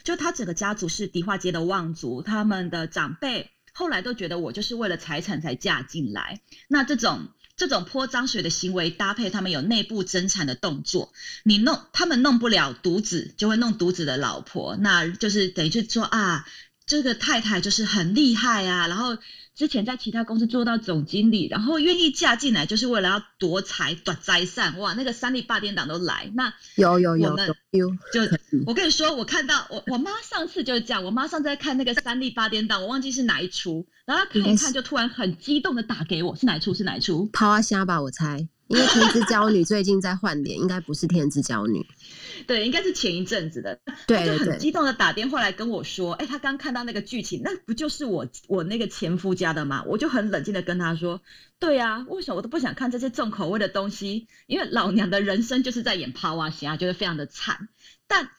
[0.07, 6.39] 就他整个家族是迪化街的望族，他们的长辈后来都觉得我就是为了财产才嫁进来。
[6.69, 11.11] 那这种这种泼脏水的行为，搭配他们有内部争产的动作，
[11.43, 16.47] 你弄他们弄不了独子，就会弄独子的老婆，那就是等于就说啊，
[16.85, 19.17] 这个太太就是很厉害啊，然后。
[19.57, 24.77] 之前在其他公司做到总经理，然后愿意嫁进来，就是为了要夺财夺灾散。
[24.77, 26.31] 哇，那个三立八点档都来。
[26.35, 27.35] 那有有有
[27.71, 28.21] 有，就
[28.67, 36.75] 我跟你说，我看到我我妈上次就是这样，我妈上次在看那个三立八点档，我忘记是哪一出，然后看一看就突然很激动的打给我，是哪一出？
[36.75, 37.27] 是哪一出？
[37.33, 41.85] 抛啊虾吧，我猜，因为天之娇女最近在换脸，应该不是天之娇女。
[42.45, 49.83] 对，应该是前一阵子的，对就很激动的打电话来跟我说，哎，他刚看到那个剧情，那不就是我我那个前夫家的吗？
[49.87, 51.21] 我就很冷静的跟他说，
[51.59, 54.27] 对呀，为什么我都不想看这些重口味的东西？
[54.47, 57.69] 因为老娘的人生就是在演趴哇虾，觉得非常的惨。
[58.07, 58.29] 但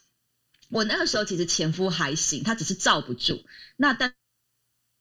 [0.68, 3.42] 我那个时候其实前夫还行，他只是罩不住。
[3.76, 4.12] 那但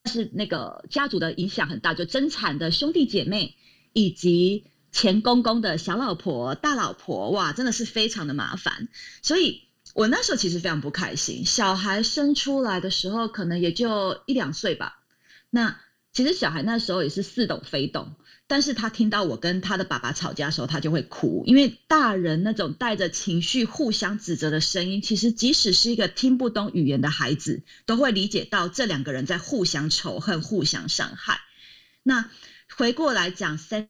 [0.06, 3.56] 是那个家族的影响很大，就争产的兄弟姐妹
[3.92, 4.72] 以及。
[4.98, 8.88] 前公公的小老婆、大老婆，哇，真的是非常的麻烦。
[9.22, 9.62] 所以
[9.94, 11.46] 我那时候其实非常不开心。
[11.46, 14.98] 小孩生出来的时候，可能也就一两岁吧。
[15.52, 15.80] 那
[16.14, 18.16] 其实小孩那时候也是似懂非懂，
[18.48, 31.40] 但是他听到我跟他的爸爸吵架的时候，他就会哭，因为大人那种带着情绪互相指责的声音，其实即使是一个听不懂语言的孩子，都会理解到这两个人在互相仇恨、互相伤害。
[32.02, 32.32] 那
[32.76, 33.90] 回过来讲三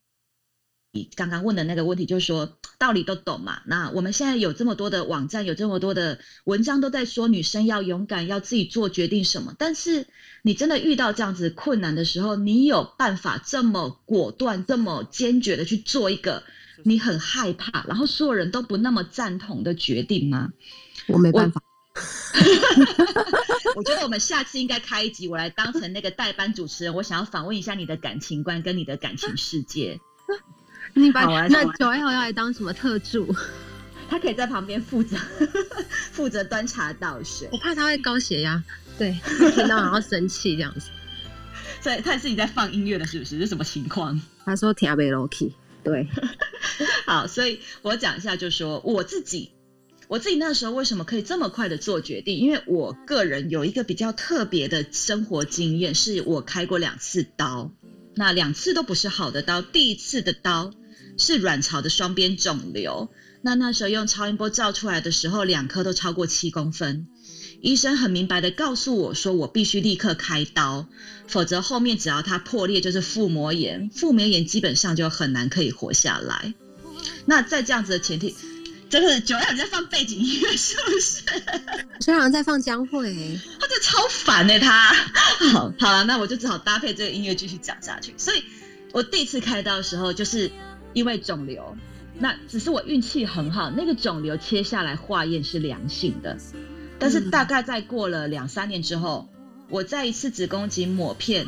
[1.03, 1.10] 三。
[1.15, 3.62] 刚刚问的那个问题，就是说道理都懂嘛。
[3.65, 9.53] 那我们现在有这么多的网站，有这么多的文章都在说女生要勇敢，要自己做决定什么。
[9.57, 10.07] 但是
[10.41, 16.43] 你真的遇到这样子困难的时候，你有办法这么果断、这么坚决的去做一个
[16.83, 20.51] 你很害怕，然后所有人都不那么赞同的决定吗？
[21.07, 21.62] 我没办法。
[23.75, 29.99] 我觉得我们下次应该开一集，我来当成那个代班主持人，我想要访问一下你的感情观跟你的感情世界。
[30.97, 33.33] 你把那九 L 要来当什么特助？
[34.10, 35.17] 他可以在旁边负责
[36.12, 37.47] 负责端茶倒水。
[37.51, 38.63] 我怕他会高血压，
[38.97, 39.15] 对，
[39.53, 40.89] 听到然后生气这样子。
[41.81, 43.39] 所以他是你在放音乐的，是不是？
[43.39, 44.19] 是什么情况？
[44.45, 45.51] 他说听阿贝 Loki。
[45.83, 46.07] 对，
[47.05, 49.51] 好，所以我讲一下，就说我自己。
[50.10, 52.38] 我自己那时候为什么可以这么快的做决定？
[52.38, 57.71] 因为我个人有一个比较特别的生活经验，是我开过两次刀，
[58.15, 59.62] 那两次都不是好的刀。
[59.62, 60.71] 第一次的刀
[61.17, 63.10] 是卵巢的双边肿瘤，
[63.41, 67.08] 那那时候用超音波照出来的时候，两颗都超过七公分，
[67.62, 70.88] 医生很明白的告诉我说，我必须立刻开刀，
[71.27, 76.53] 否则后面只要它破裂就是腹膜炎，腹膜炎基本上就很难可以活下来。
[77.25, 78.36] 那在这样子的前提。
[78.89, 81.21] 真的九两在放背景音乐是不是？
[81.99, 84.93] 九两在放江蕙，他这超烦哎，他
[85.51, 88.13] 好好了，那我就只好搭配这个音乐继续讲下去。
[88.15, 88.41] 所以
[88.93, 90.49] 我第一次开刀的时候，就是
[90.97, 91.77] 因为肿瘤，
[92.17, 96.36] 那只是我运气很好，那个肿瘤切下来化验是良性的，
[96.97, 99.29] 但是大概在过了两三年之后，
[99.69, 101.45] 我再一次子宫颈抹片。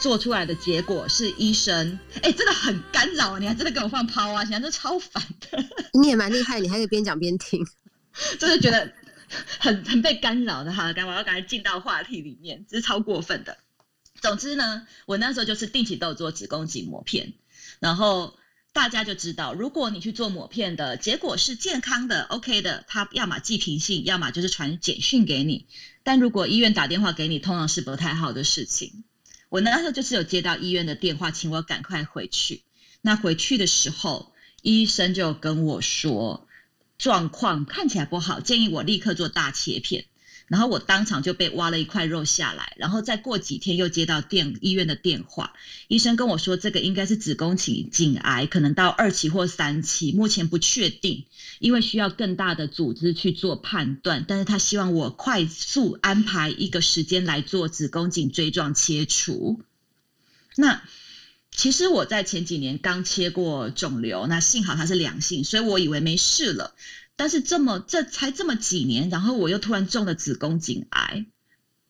[0.00, 5.58] 做出来的结果是医生，哎，真的很干扰啊，你还真的给我放抛啊，现在这超烦的。
[6.00, 7.66] 你也蛮厉害，你还可以边讲边听，
[8.38, 8.92] 就是觉得
[9.58, 10.92] 很很被干扰的哈。
[10.92, 13.58] 赶我要赶快进到话题里面，这是超过分的。
[14.20, 17.32] 总之呢，我那时候就是定期都有做子宫颈膜片，
[17.80, 18.34] 然后
[18.72, 25.66] 大家就知道，如果你去做抹片的结果是健康的，OK 的，他要么寄平信，要么就是传简讯给你。
[26.04, 29.04] 但如果医院打电话给你，通常是不太好的事情。
[29.48, 32.62] 我那时候就是有接到医院的电话，请我赶快回去。
[33.00, 36.46] 那回去的时候，医生就跟我说，
[36.98, 40.04] 状况看起来不好，建议我立刻做大切片。
[40.48, 45.52] 然后我当场就被挖了一块肉下来，然后再过几天又接到电医院的电话，
[45.88, 51.24] 医生跟我说这个应该是子宫颈颈癌，可能到二期或三期，目前不确定，
[51.58, 54.24] 因为需要更大的组织去做判断。
[54.26, 59.60] 但是他希望我快速安排一个时间来做子宫颈椎状切除。
[60.56, 60.82] 那
[61.50, 66.74] 其实我在前几年刚切过肿瘤，那幸好它是良性，所以我以为没事了。
[67.18, 71.26] 但是这么这才这么几年，然后我又突然中了子宫颈癌。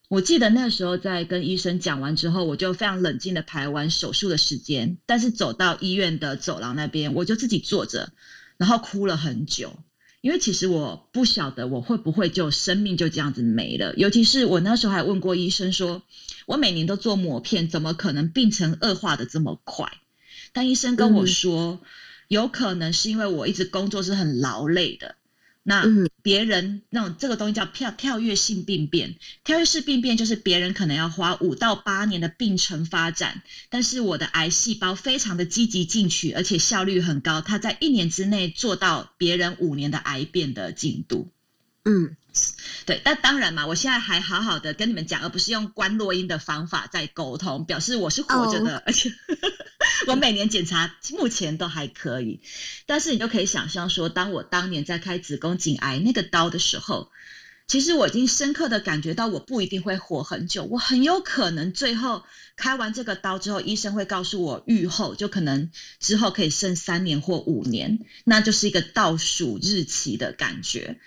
[0.09, 4.97] 我记得那时候在跟医生讲完之后，我就非常冷静的排完手术的时间。
[5.05, 8.11] 但是走到医院的走廊那边，我就自己坐着，
[8.57, 9.79] 然后哭了很久。
[10.23, 13.95] 因为其实我不晓得我会不会就生命就这样子没了。
[13.97, 16.03] 尤其是我那时候还问过医生，说
[16.47, 19.93] 我每年都做膜片，怎么可能病程恶化的这么快？
[20.55, 21.81] 但医生跟我说，
[22.29, 25.17] 有可能是因为我一直工作是很劳累的。
[25.69, 25.85] 那
[26.23, 41.29] 别人那种这个东西叫跳跳跃性病变，跳跃式病变就是别人可能要花五到八年的病程发展，但是我的癌细胞非常的积极进取，而且效率很高，它在一年之内做到别人五年的癌变的进度。
[41.85, 42.17] 嗯。
[42.87, 49.13] 对，但当然嘛，我现在还好好的跟你们讲，而不是用关落音的方法在沟通，表示我是活着的，而且
[50.07, 52.41] 我每年检查目前都还可以。
[52.87, 57.11] 但是你就可以想象说，当我当年在开子宫颈癌那个刀的时候，
[57.67, 62.25] 其实我已经深刻的感觉到，我不一定会活很久，我很有可能最后
[62.57, 65.71] 开完这个刀之后，医生会告诉我愈后就可能
[66.01, 70.99] 之后可以剩三年或五年，那就是一个倒数日期的感觉。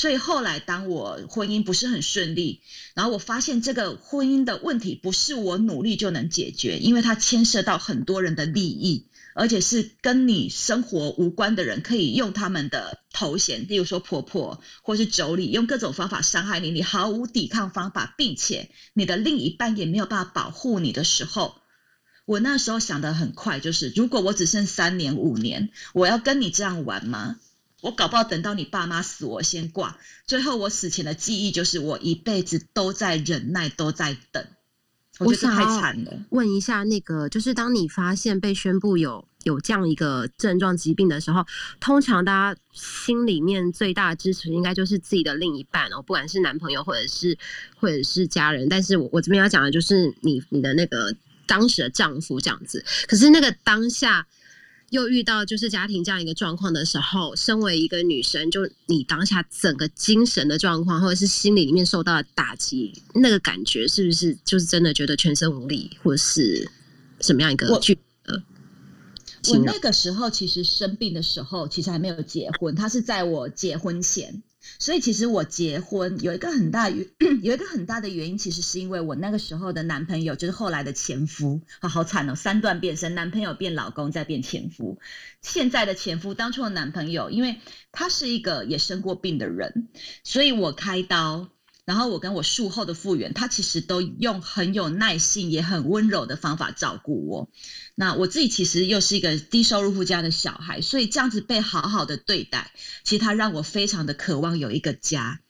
[0.00, 2.62] 所以后来，当我婚姻不是很顺利，
[2.94, 21.56] 然后我发现这个婚姻的问题不是我努力就能解决，因为它牵涉到很多人的利益，而且是跟你生活无关的人可以用他们的头衔，例如说婆婆或是妯娌，用各种方法伤害你，你毫无抵抗方法，并且你的另一半也没有办法保护你的时候，
[22.24, 27.36] 我那时候想的很快，就是如果我只剩三年五年，我要跟你这样玩吗？
[27.80, 29.96] 我搞不好等到你爸妈死，我先挂。
[30.26, 34.44] 最后我死前的记忆就是我一辈子都在忍耐，都在等。
[35.18, 36.12] 我觉得太惨了。
[36.30, 41.46] 问一下，那个就是当你发现被宣布有有这样一个症状疾病的时候，
[41.78, 47.36] 通常大家心里面最大的支持应该就是自己的另一半哦，不管是男朋友或者是
[47.76, 48.68] 或者是家人。
[48.68, 51.14] 但是我我这边要讲的就是你你的那个
[51.46, 52.84] 当时的丈夫这样子。
[53.06, 54.26] 可是那个当下。
[54.90, 66.70] 又遇到就是家庭这样一个状况的时候，身为一个女生，就你当下整个精神的状况，或者是心理里面受到的打击，那个感觉是不是就是真的觉得全身无力，或者是
[67.20, 67.96] 什么样一个剧？
[68.26, 68.42] 呃，
[69.48, 74.42] 我那个时候其实生病的时候，其实还没有结婚，他是在我结婚前。
[74.78, 77.06] 所以其实我结婚有一个很大原
[77.42, 84.98] 有一个很大的原因，其实是因为我那个时候的男朋友就是后来的前夫啊，好惨哦，三段变身，男朋友变老公再变前夫，
[85.42, 87.60] 现在的前夫当初的男朋友，因为
[87.92, 89.88] 他是一个也生过病的人，
[90.24, 91.48] 所以我开刀。
[91.90, 97.50] 然后我跟我术后的复原，他其实都用很有耐心也很温柔的方法照顾我。
[97.96, 102.70] 那我自己其实又是一个低收入户家的小孩，所以这样子被好好的对待，
[103.02, 105.40] 其实他让我非常的渴望有一个家。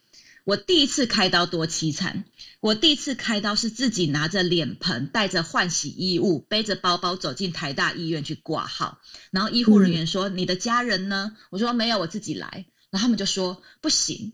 [0.45, 2.25] 我第一次开刀多凄惨！
[2.61, 8.99] 我第一次开刀是自己拿着脸盆，带着换洗衣物，背着包包走进台大医院去挂号。
[9.31, 14.33] 然后医护人员说：“你的家人呢？”我说：“没有，我自己来。”然后他们就说：“不行。”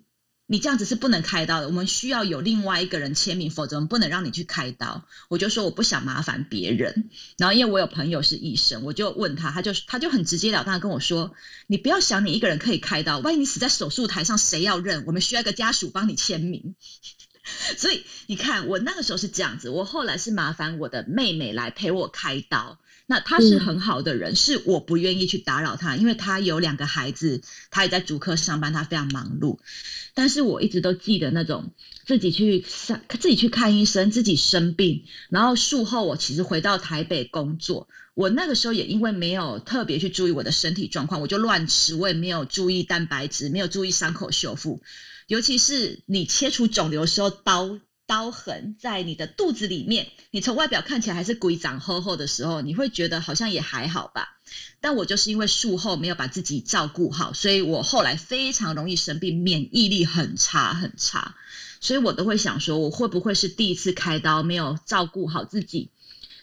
[0.49, 5.05] 你这样子是不能开刀的，我们需要有另外一个人签名，否则我们不能让你去开刀。
[5.29, 11.35] 我就说我不想麻烦别人，然后因为我有朋友是医生，我就问他，他就他就很直截了当的跟我说
[11.67, 15.05] ：“你不要想你一个人可以开刀，万一你死在手术台上，谁要认？
[15.07, 16.75] 我们需要一个家属帮你签名。”
[17.77, 22.79] 所以你看，我那个时候是这样子，我后来是麻烦我的妹妹来陪我开刀。
[23.09, 27.41] 那他是很好的人，是我不愿意去打扰他，因为他有两个孩子，
[27.71, 29.59] 他也在主科上班，他非常忙碌。
[30.13, 31.73] 但是我一直都记得那种
[32.05, 44.83] 自己去上自己去看医生，自己生病，然后术后我其实回到台北工作，我那个时候也因为没有特别去注意我的身体状况，我就乱吃，我也没有注意蛋白质，没有注意伤口修复，
[45.29, 47.79] 尤其是你切除肿瘤时候刀。
[48.07, 54.39] 刀痕在你的肚子里面，你从外表看起来还是鬼长厚厚的时候，你会觉得好像也还好吧。
[54.81, 61.35] 但我就是因为术后没有把自己照顾好，所以我后来非常容易生病，免疫力很差很差。
[61.81, 65.91] 所以我都会想说，我会不会是第一次开刀没有照顾好自己，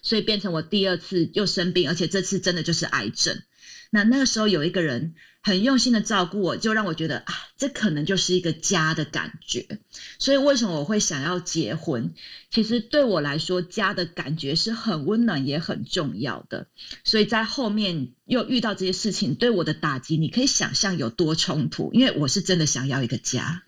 [0.01, 3.41] 所以变成我第二次又生病，而且这次真的就是癌症。
[3.89, 5.15] 那那个时候有一个人。
[5.45, 9.77] 很用心的照顾我，就让我觉得啊，这可能就是一个家的感觉。
[10.17, 12.13] 所以为什么我会想要结婚？
[12.49, 16.67] 其实对我来说，家的感觉是很温暖也很重要的。
[17.03, 21.91] 所以在后面又遇到这些事情，对我的打击，你可以想象有多冲突。
[21.91, 23.63] 因为我是真的想要一个家。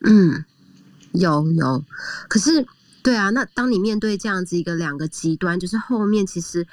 [0.00, 0.44] 嗯，
[1.12, 1.84] 有有。
[2.28, 2.66] 可是，
[3.04, 6.66] 对啊，那当你面对这样子一个两个极端，就是后面其实。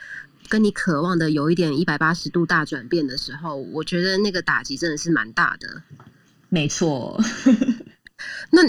[0.49, 5.81] 跟你渴望的有一点一百八十度大转变的时候，我觉得那个打击真的是蛮大的。
[6.49, 7.19] 没错，
[8.51, 8.61] 那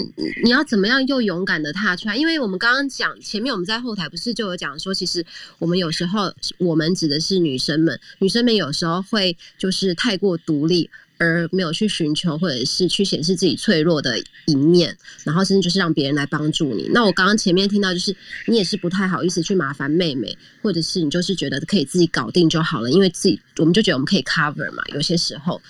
[0.43, 2.15] 你要怎么样又勇敢的踏出来？
[2.15, 5.25] 因为我们刚刚讲前面我们在后台不是就有讲说，其实
[5.59, 10.89] 我们有时候我们指的是女生们，女生们有时候会就是太过独立。
[11.17, 16.89] 而没有去寻求，或者是去显示自己脆弱的一面，然后甚至就是让别人来帮助你。
[16.93, 18.15] 那我刚刚前面听到，就是
[18.47, 24.83] 你也是不太好意思去麻烦妹妹，或者是你就是觉得可以自己搞定就好了，因为自己我们就觉得我们可以 cover 嘛。
[24.93, 25.61] 有些时候，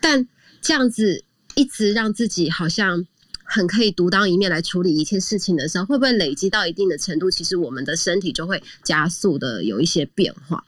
[0.00, 0.26] 但
[0.60, 1.24] 这样子
[1.54, 3.06] 一直让自己好像
[3.44, 10.62] 很可以独当一面来处理一切事情的时候，会不会累积到一定的程度，其实我们的身体就会加速的有一些变化？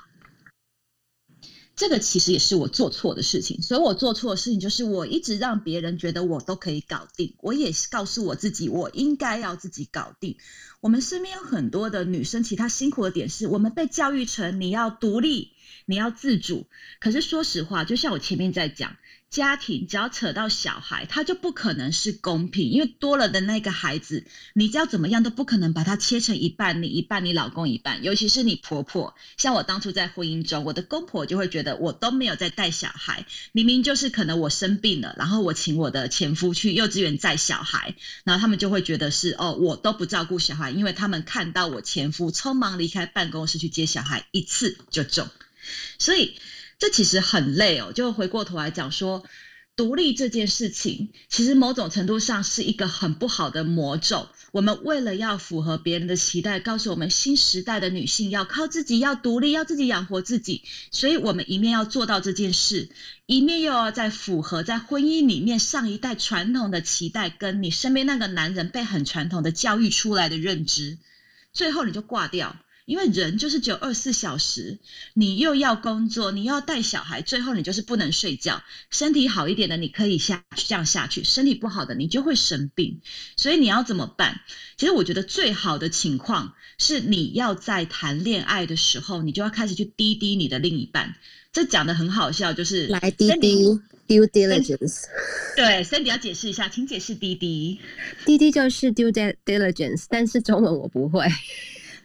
[1.77, 10.37] 这个其实也是我做错的事情，所以我做错的事情就是我一直让别人觉得我都可以搞定，我也告诉我自己我应该要自己搞定。
[10.81, 15.51] 我们身边有很多的女生，其他辛苦的点是我们被教育成你要独立，
[15.87, 16.67] 你要自主。
[17.01, 18.97] 可是说实话，就像我前面在讲。
[19.35, 28.05] 家庭只要扯到小孩，他就不可能是公平，因为多了的那个孩子，你只要怎么样都不可能把它切成一半，你一半，你老公一半。
[28.05, 45.29] 尤其是你婆婆，像我当初在婚姻中，我的公婆就会觉得我都没有在带小孩，明明就是可能我生病了，然后我请我的前夫去幼稚园载小孩，然后他们就会觉得是哦，我都不照顾小孩，因为他们看到我前夫匆忙离开办公室去接小孩，一次就中，
[45.99, 46.37] 所以。
[46.85, 49.25] 这其实很累哦，就回过头来讲说，
[49.75, 54.29] 独立这件事情，其实某种程度上是一个很不好的魔咒。
[54.53, 62.91] 我们为了要符合别人的期待，告诉我们新时代的女性要靠自己，要独立，要自己养活自己，所以我们一面要做到这件事，
[63.25, 70.99] 一面又要在符合在婚姻里面上一代传统的期待，跟你身边那个男人被很传统的教育出来的认知，
[71.55, 72.57] 最后你就挂掉。
[72.85, 74.79] 因为人就是只有二十四小时，
[75.15, 78.63] 你又要工作，你又要带小孩，最后你就是不能睡觉。
[78.91, 83.01] 身体好一点的，你可以下这样下去；身体不好的，你就会生病。
[83.37, 84.41] 所以你要怎么办？
[84.77, 91.15] 其实我觉得最好的情况是，你要在谈恋爱的时候，你就要开始去滴滴你的另一半。
[91.53, 93.65] 这讲的很好笑，就是来滴滴
[94.09, 95.05] due diligence。
[95.57, 97.79] 对，Cindy 要解释一下，请解释滴滴。
[98.27, 99.11] 滴滴就是 due
[99.47, 101.27] diligence，但是中文我不会。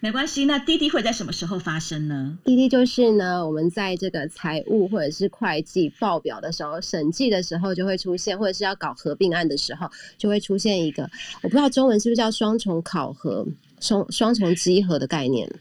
[0.01, 2.37] 没关系，那滴滴会在什么时候发生呢？
[2.45, 11.03] 滴滴就是呢，我们在这个财务或者是会计报表的时候、审计的时候就会出现，或者是要搞合并案的时候就会出现一个，
[11.41, 13.45] 我不知道中文是不是叫双重考核、
[13.81, 15.51] 双双重稽核的概念。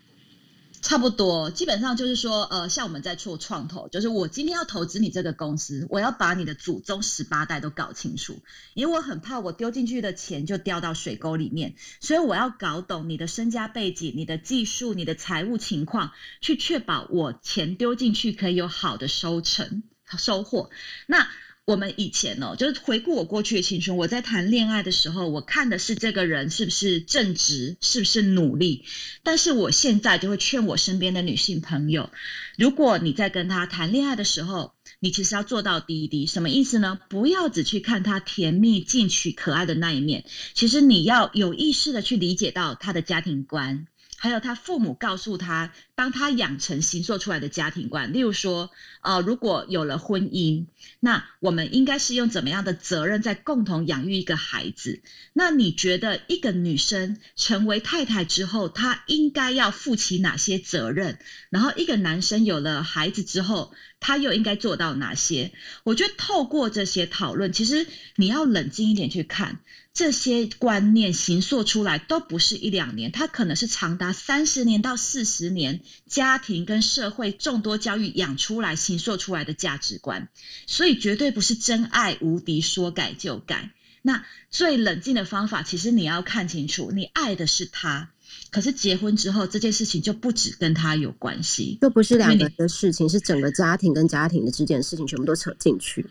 [0.80, 8.40] 差不多，基本上就是说，呃，像我们在做创投，就是我今天要投资你这个公司，我要把你的祖宗十八代都搞清楚，
[8.74, 19.82] 因为我很怕我丢进去的钱就掉到水沟里面，所以我要搞懂你的身家背景、你的技术、你的财务情况，去确保我钱丢进去可以有好的收成、
[20.16, 20.70] 收获。
[21.06, 21.28] 那
[21.68, 28.86] 我们以前哦，就是回顾我过去的青春，我在谈恋爱的时候，我看的是这个人是不是正直，是不是努力。
[29.22, 32.08] 但是我现在就会劝我身边的女性朋友，
[32.56, 36.98] 如果你在跟他谈恋爱的时候，你其实要做到滴滴，什么意思呢？
[37.10, 43.86] 不要只去看他甜蜜、进取、可爱的那一面，其实你要有意识的去理解到他的家庭观。
[44.18, 48.12] 还有他父母告诉他，帮他养成形塑出来的家庭观。
[48.12, 50.66] 例如说，呃，如果有了婚姻，
[50.98, 55.00] 那我们应该是用怎么样的责任在共同养育一个孩子？
[55.32, 61.18] 那你觉得一个女生成为太太之后，她应该要负起哪些责任？
[61.50, 65.52] 然后一个男生有了孩子之后，他又应该做到哪些？
[65.84, 67.86] 我觉得透过这些讨论，其实
[68.16, 69.60] 你要冷静一点去看。
[69.94, 80.28] 这些观念形塑出来都不是一两年，它可能是长达三十年到四十年，家庭跟社会众多教育养出来、形塑出来的价值观，
[80.68, 83.72] 所以绝对不是真爱无敌，说改就改。
[84.02, 88.12] 那最冷静的方法，其实你要看清楚，你爱的是他，
[88.50, 96.06] 可是结婚之后，这件事情就不止跟他有关系，又不是两个人的事情，是整个家庭跟家庭的之间的事情，全部都扯进去。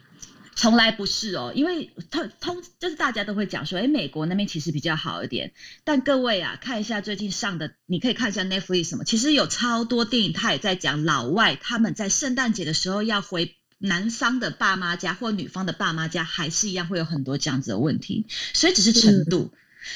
[0.56, 5.52] 从来不是哦，因为通通就是大家都会讲说，哎，美国那边其实比较好一点。
[5.84, 18.26] 但各位啊，看一下最近上的，你可以看一下 Netflix 什么，其实有超多电影，他也在讲老外他们在圣诞节的时候要回男方的爸妈家或女方的爸妈家，还是一样会有很多这样子的问题。
[18.56, 19.52] 所以只是程度，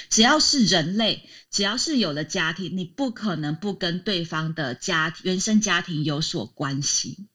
[0.10, 7.28] 只要是人类，只要是有了家庭，你不可能不跟对方的家原生家庭有所关系。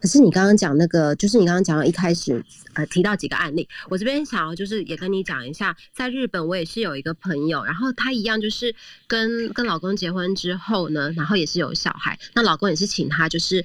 [0.00, 2.42] 可是你刚刚讲那个，就是你刚刚讲到一开始，
[2.74, 8.74] 呃，提到几个案例，我这边想要就是也跟你讲一下，在日本我也是有一个朋友，然后他一样就是
[9.06, 13.64] 跟跟老公结婚之后呢，然后也是有小孩，那老公也是请他就是。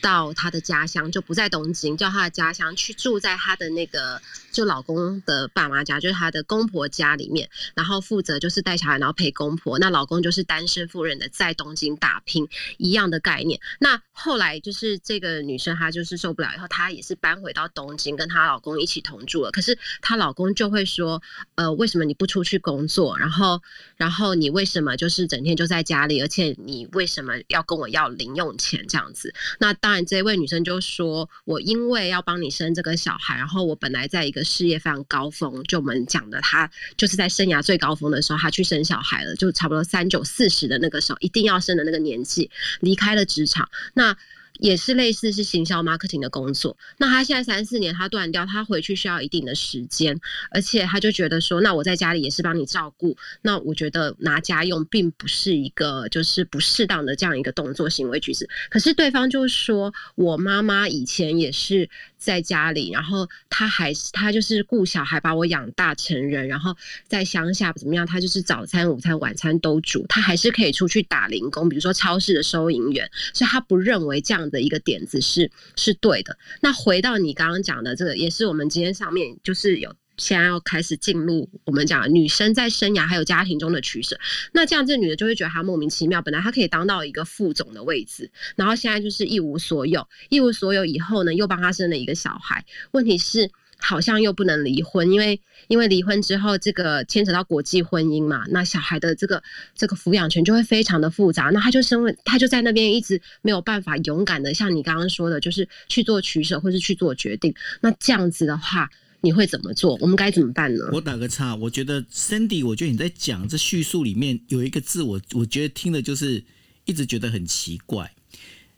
[0.00, 4.20] 到她的家乡就不在东京，叫她的家乡去住在她的那个
[4.50, 9.78] 就老公的爸妈家，就是她的公婆家里面，然后负责就是带小孩，然后陪公婆。
[9.78, 12.48] 那老公就是单身妇人的在东京打拼
[12.78, 13.60] 一样的概念。
[13.78, 19.50] 那后来就是这个女生她就是受不了以后，她也是搬回到东京跟她老公一起同住了。
[19.50, 21.22] 可是她老公就会说，
[21.56, 23.18] 呃，为什么你不出去工作？
[23.18, 23.60] 然后
[23.96, 26.22] 然后你为什么就是整天就在家里？
[26.22, 29.34] 而且你为什么要跟我要零用钱这样子？
[29.58, 29.89] 那当。
[29.90, 43.68] 当然，这位女生就说：“我因为要帮你生这个小孩，然后我本来在一个事业非常高峰，就我们讲的，她就是在生涯最高峰的时候，她去生小孩了，就差不多三九四十的那个时候，一定要生的那个年纪，离开了职场。
[43.94, 44.16] 那。”
[44.60, 58.48] 也是类似是行销 marketing 的工作，那他现在三四年他断掉，他回去需要一定的时间，而且他就觉得说，那我在家里也是帮你照顾，那我觉得拿家用并不是一个就是不适当的这样一个动作行为举止。
[58.68, 61.88] 可是对方就说，我妈妈以前也是
[62.20, 66.76] 在家里，然后他还是他就是顾小孩把我养大成人，然后
[67.08, 74.50] 在乡下怎么样，他就是早餐、午餐、晚餐都煮，他还是可以出去打零工，比如说超市的收银员，所以他不认为这样。
[74.50, 76.36] 的一个点子是是对的。
[76.60, 84.16] 那回到你刚刚讲的这个，也是我们今天上面就是有现在要开始进入我们讲女生在生涯还有家庭中的取舍。
[84.52, 92.64] 那这样这女的就会觉得她莫名其妙，本来她可以当到一个副总的位置，然后现在就是一无所有，一无所有以后呢，又帮她生了一个小孩。
[92.92, 93.50] 问题是。
[93.82, 99.42] 好像又不能离婚，因为因为离婚之后，这个牵扯到国际婚姻嘛，那小孩的这个
[99.74, 101.44] 这个抚养权就会非常的复杂。
[101.44, 107.54] 那他就身为他就在那边一直没有办法勇敢的，像你刚刚说的，就是去做取舍或是去做决定。
[107.80, 108.90] 那这样子的话，
[109.22, 109.96] 你会怎么做？
[110.00, 110.84] 我们该怎么办呢？
[110.92, 116.42] 我打个岔，我觉得 Cindy，我觉得你在讲这叙述里面有一个字，我我觉得听的就是
[116.84, 118.12] 一直觉得很奇怪，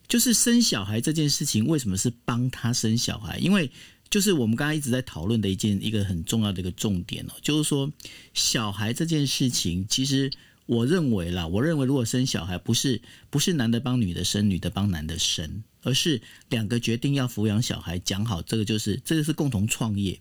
[0.08, 3.38] 就是生小孩这件事情为什么是帮他生小孩？
[3.38, 3.70] 因为
[4.10, 7.90] 就是我们刚刚一直在讨论的一件一个很重要的一个重点哦，就是说
[8.34, 10.30] 小孩这件事情，其实
[10.66, 20.18] 我认为啦，我认为如果生小孩不是不是男的帮女的生，女的帮男的生，而是两个决定要抚养小孩，讲好这个就是这个是共同创业。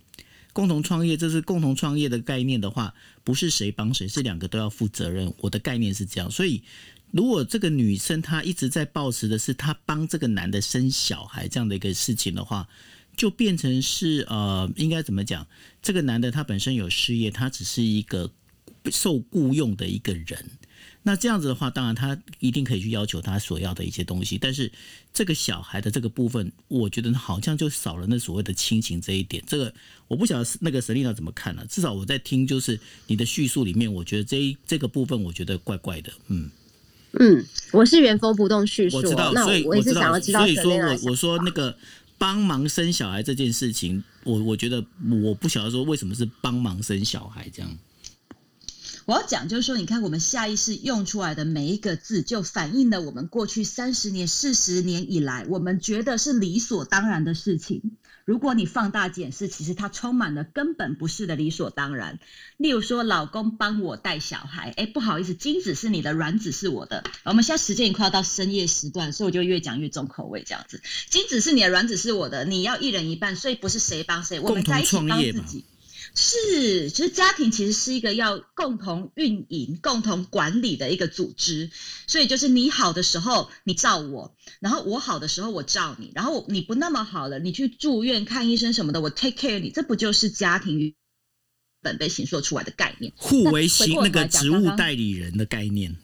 [0.54, 2.94] 共同创业，这是共同创业的概念的话，
[3.24, 5.34] 不是谁帮谁，是两个都要负责任。
[5.40, 6.62] 我的概念是这样，所以
[7.12, 12.68] 如果这个女生她一直在抱持的是她帮这个男的生小孩这样的一个事情的话，
[13.16, 15.48] 就变成是呃，应该怎么讲？
[15.82, 18.30] 这个男的他本身有事业，他只是一个
[18.92, 20.52] 受雇佣的一个人。
[21.04, 24.72] 那这样子的话，当然他一定可以去要求他所要的一些东西，但是
[25.12, 29.44] 这个小孩的这个部分，我觉得好像就少了那所谓的亲情这一点。
[29.48, 29.74] 这个
[30.08, 31.66] 我不晓得那个神丽娜怎么看呢？
[31.68, 36.12] 至少我在听，就是你的叙述里面，我觉得这一这个部分，我觉得怪怪的。
[36.28, 36.52] 嗯
[37.20, 41.76] 嗯，我是原封不动叙述，我知道，所以我也是想要知道所以说我我说那个
[42.18, 47.78] 帮忙生小孩这件事情，我我觉得我不晓得说为什么是帮忙生小孩这样。
[49.12, 57.98] 我要讲就是说，你看我们下意识用出来的每一个字，就反映了我们过去三十年、四十年以来，我们觉得是理所当然的事情。
[58.24, 62.20] 如果你放大检视，其实它充满了根本不是的理所当然。
[62.56, 67.04] 例如说，老公帮我带小孩，哎，不好意思，精子是你的，卵子是我的。
[67.26, 70.82] 我们现在时间也快要到深夜时段，所以我就越讲越重口味这样子。
[71.10, 75.66] 精子是你的，卵子是我的，你要一人一半，所以不是谁帮谁，我们在一起帮自己。
[76.16, 81.70] 是，就是家庭其实是一个要共同运营、共同管理的一个组织，
[82.08, 90.96] 所以就是你好的时候你照我，然后我好的时候我照你，然后你不那么好了，你去住院看医生什么的，我 take care 你，这不就是家庭
[91.82, 93.14] 本被形塑出来的概念？
[93.16, 95.96] 互为行那个职务代理人的概念。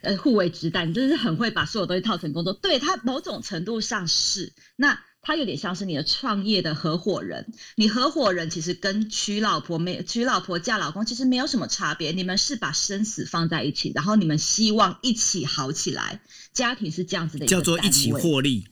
[0.00, 2.52] 呃，互为直代，你真是很会把所有东西套成工作。
[2.52, 7.52] 对他某种程度上是，那他有点像是你的创业的合伙人。
[7.76, 16.20] 你合伙人其实跟娶老婆没娶老婆嫁老公其实没有什么差别，你们是把生死放在一起，然后你们希望一起好起来。
[16.52, 18.66] 家庭是这样子的一个叫做一起获利，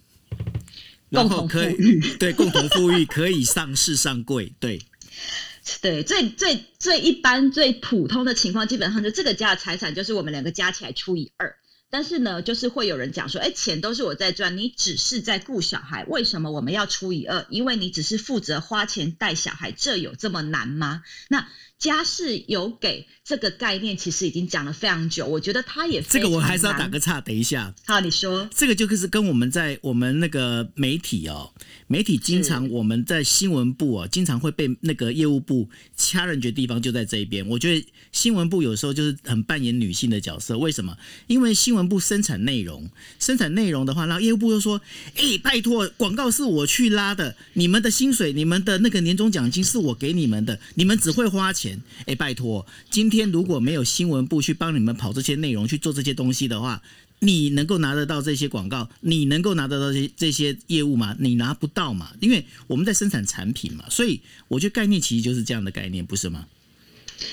[1.11, 4.83] 共同然后可以富裕对共同富裕，可以上市上柜，对，
[5.81, 11.57] 对，最最最一般、最普通的情况，基本上就这个家的财产就是我们两个加起来除以二。
[11.91, 17.47] 但是呢，就是会有人讲说，哎，钱都是我在赚，你只是在顾小孩，为什么我们要除以二？
[17.51, 21.03] 因为你只是负责花钱带小孩，这有这么难吗？
[21.29, 26.99] 那家是有给这个概念，其实已经讲了非常久，我觉得他也这个我还是要打个。
[27.01, 28.47] 岔，等一下，好，你说。
[28.55, 31.51] 这个就是跟我们在我们那个媒体哦，
[31.87, 35.67] 媒体经常我们在新闻部哦，经常会被那个业务部
[35.97, 37.47] challenge 的地方就在这一边。
[37.49, 40.95] 我觉得新闻部有时候就是很扮演女性的角色，为什么？
[41.27, 42.87] 因为新闻部生产内容，
[43.19, 44.79] 生产内容的话，然后业务部又说
[45.17, 51.81] ：“哎，拜托，广告是我去拉的，你们的薪水、你们的那个年终奖金是我给你们的，你们只会花钱。
[52.05, 56.81] 哎，拜托，今天如果没有新闻部去帮你们跑这些内容、去做这些东西的话，
[57.19, 61.17] 你能够拿得到这些广告，你能够拿得到这些这些业务吗？
[61.19, 66.47] 你拿不到嘛，因为我们在生产产品嘛，所以我觉得概念其实就是这样的概念，不是吗？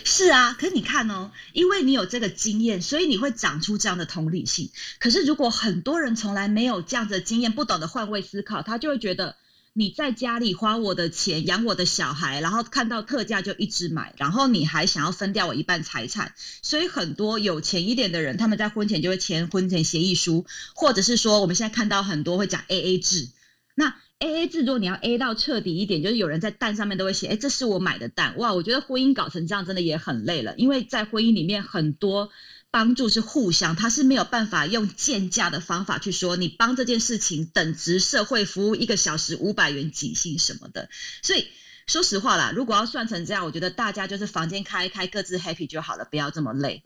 [0.04, 4.70] 是啊，可是你看哦，因为你有这个经验，所以你会长出这样的同理心。
[5.00, 9.38] 可是如果很多人从来没有这样子的经验，不懂得换位思考，他就会觉得
[9.78, 16.34] 你在家里花我的钱养我的小孩，然后看到特价就一直买，然后你还想要分掉我一半财产。
[16.64, 23.30] 所以很多有钱一点的人，他们在婚前就会签婚前协议书，或者是说我们现在看到很多会讲 A A 制。
[23.76, 32.32] 那 A A 制，如果你要 A 到彻底一点，就是有人在蛋上面都会写，哎，这是我买的蛋，哇，我觉得婚姻搞成这样真的也很累了，因为在婚姻里面很多
[32.72, 40.90] 帮助是互相，他是没有办法用贱价的方法去说你帮这件事情等值社会服务一个小时五百元几薪什么的，
[41.22, 41.48] 所以。
[41.88, 46.84] 说实话啦，如果要算成这样，我觉得大家就是房间开一开，各自 happy 就好了，不要这么累。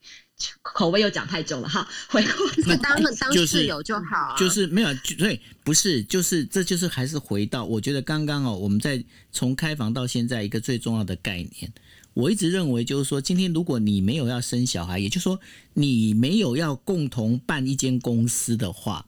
[0.62, 11.74] 口味又讲太重了哈， 回就当当就是室友就好啊，就是没有，所以，不是，就是这就是还是回到，我觉得刚刚哦，我们在从开房到现在一个最重要的概念，
[12.14, 15.40] 我一直认为就是说，今天如果你没有要生小孩，也就是说
[15.74, 19.06] 你没有要共同办一间公司的话，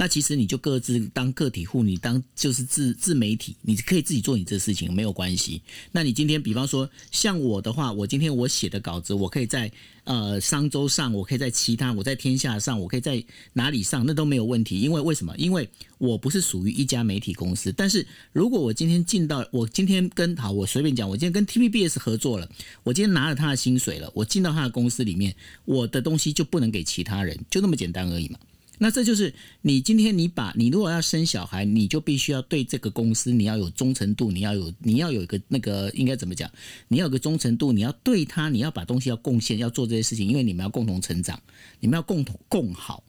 [0.00, 5.60] 那其实你就各自当个体户，你当就是自自媒体，你可以自己做你这事情没有关系。
[5.90, 9.68] 那你今天比方说像我的话，我今天我写的稿子，我可以在
[10.04, 13.20] 呃商周上，我可以在其他，我在天下上，我可以在
[13.54, 14.78] 哪里上，那都没有问题。
[14.78, 15.34] 因为为什么？
[15.36, 15.68] 因为
[15.98, 17.72] 我不是属于一家媒体公司。
[17.72, 22.48] 但是如果我今天进到我今天跟好，我随便讲，我今天跟 TVBS 合作了，
[22.84, 25.34] 我今天拿了他的薪水了，我进到他的公司里面，
[25.64, 28.38] 我的东西就不能给其他人，就那么简单而已嘛。
[28.78, 36.50] 那这就是你今天你把你如果要生小孩，你就必须要对这个公司你要有忠诚度，你要有你要有一个那个应该怎么讲？
[36.88, 41.40] 你要有个忠诚度，你要对他，你要把东西要贡献，要做这些事情，因为你们要共同成长，
[41.80, 43.02] 你们要共同共好。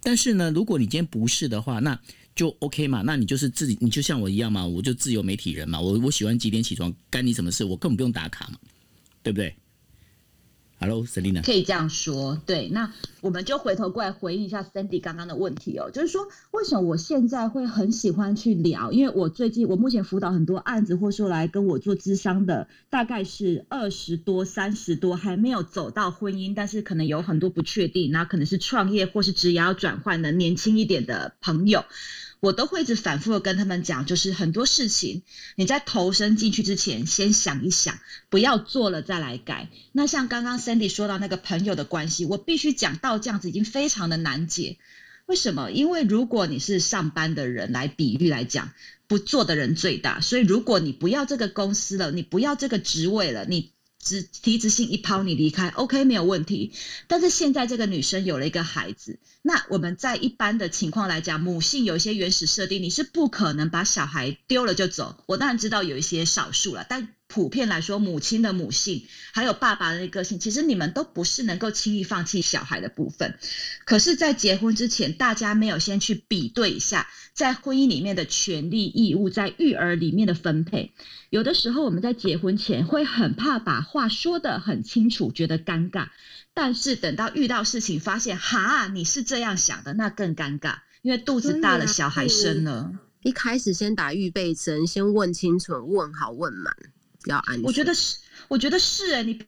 [0.00, 1.98] 但是呢，如果你今天不是的话，那
[2.36, 7.64] 就 OK 嘛，那你就是自己，你就像我一样嘛，我就自由媒体人嘛，我我喜欢几点起床，干你什么事？
[7.64, 8.58] 我根本不用打卡嘛，
[9.22, 9.54] 对不对
[10.78, 12.68] ？Hello，Selina，可以这样说，对。
[12.68, 18.92] 那我们就回头过来回应一下 Sandy 刚刚的问题哦，就是说为什么我现在会很喜欢去聊？
[18.92, 31.84] 因为我最近我目前辅导很多案子，或说来跟我做咨商的，大概是二十多、三十多，还没有走到婚姻，但是可能有很多不确定，那可能是创业或是职业要转换的年轻一点的朋友。
[32.40, 35.22] 我都会一直反复的跟他们讲，就是很多事情
[35.56, 39.68] 你在投身进去之前，先想一想，不要做了再来改。
[39.92, 44.78] 那像刚刚 Sandy 说到那个朋友的关系，我必须讲到这样子已经非常的难解。
[45.26, 45.70] 为什么？
[45.70, 48.72] 因为如果你是上班的人来比喻来讲，
[49.06, 50.20] 不做的人最大。
[50.20, 53.75] 所以如果你不要这个公司了，你不要这个职位了，你。
[54.06, 56.72] 只提职信一抛，你离开，OK 没有问题。
[57.08, 65.24] 但是现在这个女生有了一个孩子，那我们在一般的情况来讲，母性有一些原始设定，你是不可能把小孩丢了就走。
[65.26, 67.15] 我当然知道有一些少数了，但。
[67.28, 73.38] 普遍来说，母亲的母性还有爸爸的个性，其实你们都不是能够轻易放弃小孩的部分。
[73.84, 80.92] 可是，在结婚之前，大家没有先去比对一下，在婚姻里面的权利义务，在育儿里面的分配。
[81.28, 86.08] 有的时候，我们在结婚前会很怕把话说得很清楚，觉得尴尬。
[86.54, 92.92] 但是等到遇到事情，发现哈，你是这样想的，那更尴尬，因为肚子大了，小孩生了。
[93.22, 96.74] 一开始先打预备针，先问清楚，问好问满。
[97.26, 98.16] 要安我觉得是，
[98.48, 99.44] 我觉得是哎，你不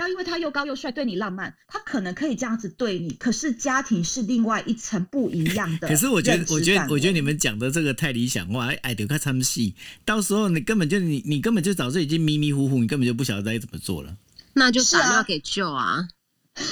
[0.00, 5.88] 要因为他又高又帅对你浪漫，他可能可以这样子对你，可是家庭是另外一层不一样的。
[5.88, 9.74] 可是我觉得，我觉得，我觉得你们讲的这个太理想化，哎，得看他们戏，
[10.04, 14.16] 到时候你根本就你你根本就早就已经迷迷糊糊，你根本就不晓得该怎么做了。
[14.52, 16.08] 那就打电话给舅啊，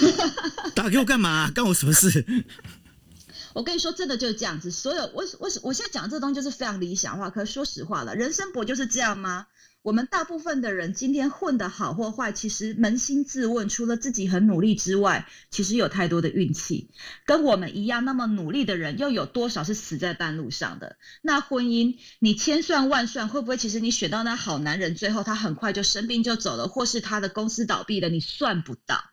[0.75, 1.51] 打给我干嘛？
[1.51, 2.27] 干我什么事？
[3.55, 4.71] 我跟你说，真的就是这样子。
[4.71, 9.47] 所有我我我现在讲这个东西就是非常理想化，可是说实话了，人生不就是这样吗？
[9.85, 16.89] 我们大部分的人今天混得好或坏，其实扪心自问，除了自己很努力之外，其实有太多的运气。
[17.27, 20.97] 跟我们一样那么努力的人，又有多少是死在半路上的？
[21.21, 29.05] 那婚姻，你千算万算，会不会其实你选到那好男人，最后他很快就生病就走了，或是他的公司倒闭了，你算不到。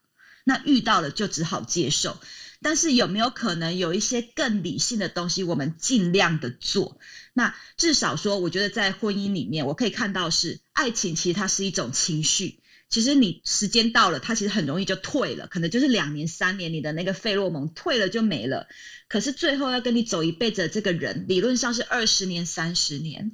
[0.45, 2.17] 那遇到了就只好接受。
[2.63, 6.99] 但是有没有可能有一些更理性的东西，我们尽量的做？
[7.33, 12.59] 那至少说，我觉得在婚姻里面，我可以看到是爱情，其实它是一种情绪。
[12.89, 18.67] 其实你时间到了，它其实很容易就退了，可能就是两年、三年，你的那个费洛蒙退了就没了。
[19.07, 23.31] 可是最后要跟你走一辈子的这个人，理论上是二十年、三十年。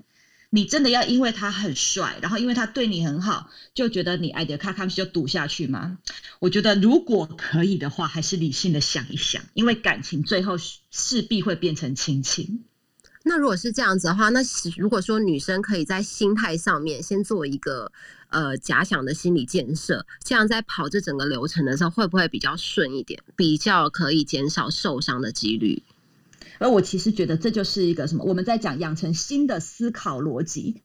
[0.49, 5.97] 你真的要因为他很帅，然后因为他对你很好，就觉得你爱的卡卡西就赌下去吗？
[6.39, 10.57] 我觉得如果可以的话，还是理性的想一想，因为感情最后
[10.91, 12.63] 势必会变成亲情。
[13.27, 14.39] 那如果是这样子的话，那
[14.77, 17.91] 如果说女生可以在心态上面先做一个
[18.29, 25.83] 呃假想的心理建设，这样在跑这整个流程的时候，会不会比较顺一点，比较可以减少受伤的几率？
[26.59, 28.23] 而我其实觉得这就是一个什么？
[28.23, 30.81] 我们在讲养成新的思考逻辑，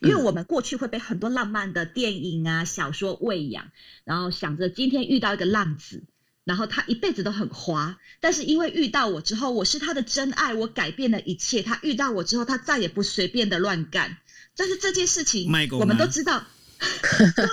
[0.00, 3.70] 因为我们过去会被很多浪漫的电影啊、小说喂养，
[4.04, 6.02] 然后想着今天遇到一个浪子，
[6.46, 11.60] 然后他一辈子都很花，但是因为遇到我之后，我是他的真爱，我改变了一切。
[11.60, 14.18] 他遇到我之后，他再也不随便的乱干。
[14.56, 16.44] 但是这件事情，我们都知道。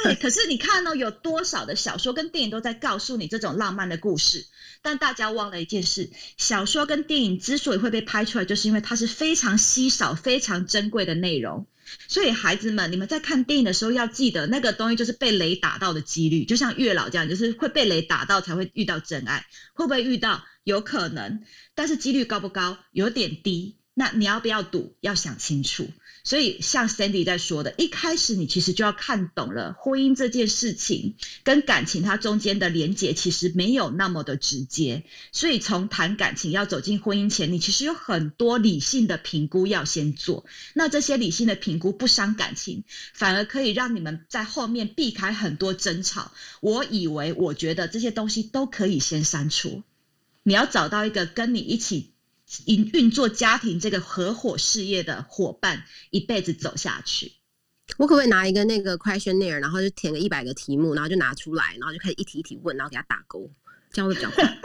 [0.06, 4.46] 对，可是你看呢，有多少的小说跟电影都在告诉你这种浪漫的故事？
[4.84, 11.66] 但大家忘了一件事：小说跟电影之所以会被拍出来，就是因为它是非常稀少、非常珍贵的内容。
[12.08, 19.46] 所以孩子们，你们在看电影的时候要记得，那个东西就是被雷打到的几率，就像月老这样，就是会被雷打到才会遇到真爱。
[19.74, 20.44] 会不会遇到？
[20.64, 21.44] 有可能，
[21.76, 22.78] 但是几率高不高？
[22.92, 23.78] 有点低。
[23.96, 24.96] 那你要不要赌？
[25.02, 25.90] 要想清楚。
[26.24, 35.04] 所以像 Sandy 在说的，一开始你其实就要看懂了婚姻这件事情跟感情它中间的连结其实没有那么的直接。
[35.34, 40.46] 所以从谈感情要走进婚姻前，你其实有很多理性的评估要先做。
[40.74, 46.32] 那这些理性的评估不伤感情，反而可以让你们在后面避开很多争吵。
[46.62, 49.84] 我以为，我觉得这些东西都可以先删除。
[50.44, 52.13] 你要找到一个跟你一起。
[52.66, 57.34] 运运作家庭这个合伙事业的伙伴，一辈子走下去。
[57.98, 63.52] 我可不可以拿一个那个 questionnaire，然后就填个一百个题目，然后就拿出来，然后就开始一题一题问，然后给他打勾，
[63.94, 64.58] 这样会比较快。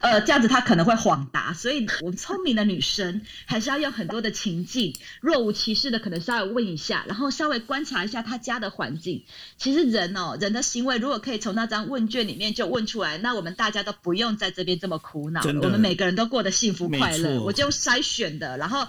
[0.00, 9.24] 呃，这样子他可能会晃答，所以我们聪明的女生还是要用很多的情境，若无其事的可能稍微问一下，然后稍微观察一下他家的环境。
[9.56, 17.40] 其实人哦，人的行为如果可以从那张问卷里面就问出来，那我们大家都不用在这边这么苦恼了，我们每个人都过得幸福快乐。
[17.42, 18.86] 我就筛选的，然后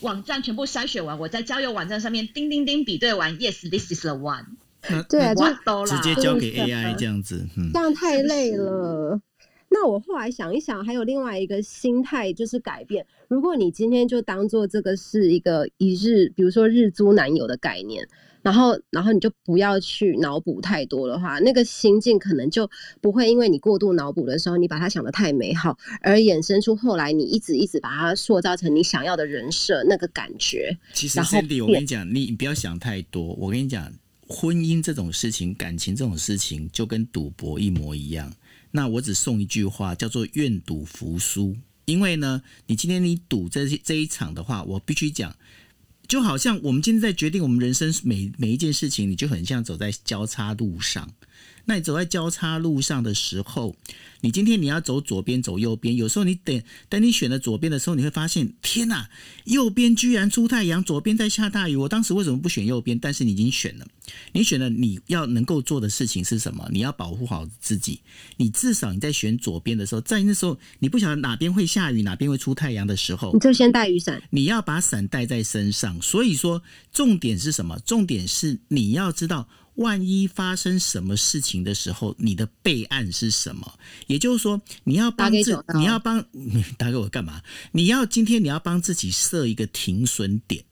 [0.00, 4.46] 网站全部筛选完，我在交友网站上面叮叮叮比对完，Yes，this is the one。
[5.08, 9.20] 对啊，就直接交给 AI 这样子，这样太累了。
[9.68, 13.04] 那我后来想一想，还有另外一个心态就是改变。
[13.26, 18.06] 如果你今天就当做这个是一个一日，比如说日租男友的概念，
[18.42, 22.70] 然后然后你就不要去脑补太多的话，那个心境可能就
[23.00, 30.78] 不会因为你过度脑补的时候，你把它想的太美好，而衍生出后来你一直一直把它塑造成你想要的人设那个感觉。
[30.92, 33.34] 其实 Cindy，我跟你讲，你不要想太多。
[33.34, 33.92] 我跟你讲，
[34.28, 38.34] 婚姻这种事情，感情这种事情，就跟赌博一模一样。
[38.72, 41.56] 那我只送一句话，叫做“愿赌服输”。
[41.86, 45.36] 因为呢，你今天你赌这这一场的话，我必须讲，
[46.08, 51.08] 就好像我们今天在决定我们人生每每一件事情，你就很像走在交叉路上。
[51.66, 53.76] 那你走在交叉路上的时候，
[54.20, 59.10] 你今天你要走左边走右边，有时候你等等你选了左边的时候，你会发现天哪，
[59.44, 61.76] 右边居然出太阳，左边在下大雨。
[61.76, 62.98] 我当时为什么不选右边？
[62.98, 63.86] 但是你已经选了，
[64.32, 66.68] 你选了你要能够做的事情是什么？
[66.72, 68.00] 你要保护好自己。
[68.36, 74.22] 你至少你在选左边的时候，在那时候你不晓得哪边会下雨，哪边会出太阳的时候，你就先带雨伞。
[74.30, 76.00] 你要把伞带在身上。
[76.00, 76.62] 所以说，
[76.92, 77.76] 重点是什么？
[77.84, 79.48] 重点是你要知道。
[79.76, 83.78] 万一发生什么事情的时候，你的备案是什么？
[84.06, 86.24] 也就是说，你要帮自，你要帮
[86.76, 87.40] 打给我干嘛？
[87.72, 90.64] 你要今天你要帮自己设一个停损点。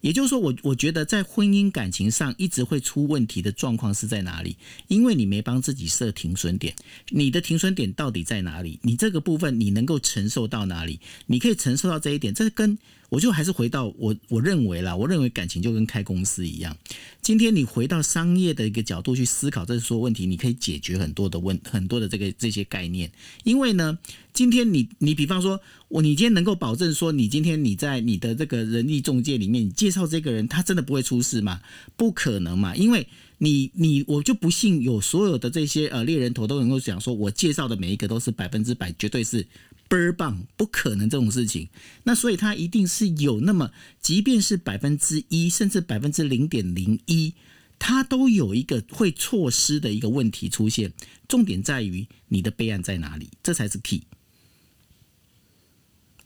[0.00, 4.56] 也就是说，我我觉得在婚姻感情上一直会出问题的状况是在哪里？
[4.88, 6.74] 因为你没帮自己设停损点。
[7.10, 8.78] 你的停损点到底在哪里？
[8.82, 10.98] 你这个部分你能够承受到哪里？
[11.26, 12.78] 你可以承受到这一点，这跟。
[13.10, 16.74] 我就还是回到我我认为啦，我认为感情就跟开公司一样。
[17.20, 23.10] 今天你回到商业的一个角度去思考，这是说问题，你可以解决很多的问很多的这个这些概念。
[23.44, 23.98] 因为呢，
[24.32, 31.60] 今天你你比方说，我你今天能够保证说，你今天你在你的这个人力中介里面，你介绍这个人，他真的不会出事吗？
[31.96, 33.06] 不可能嘛，因为
[33.38, 39.44] 你你我就不信有所有的这些呃猎人头都能够讲说，我介绍的每一个都是百分之百，绝对是。
[39.90, 41.68] 倍儿棒，不可能这种事情。
[42.04, 47.34] 那所以它一定是有那么，即便是百分之一，甚至百分之零点零一，
[47.80, 50.92] 它都有一个会错失的一个问题出现。
[51.26, 54.04] 重点在于你的备案在哪里，这才是 key。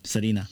[0.04, 0.46] Selina，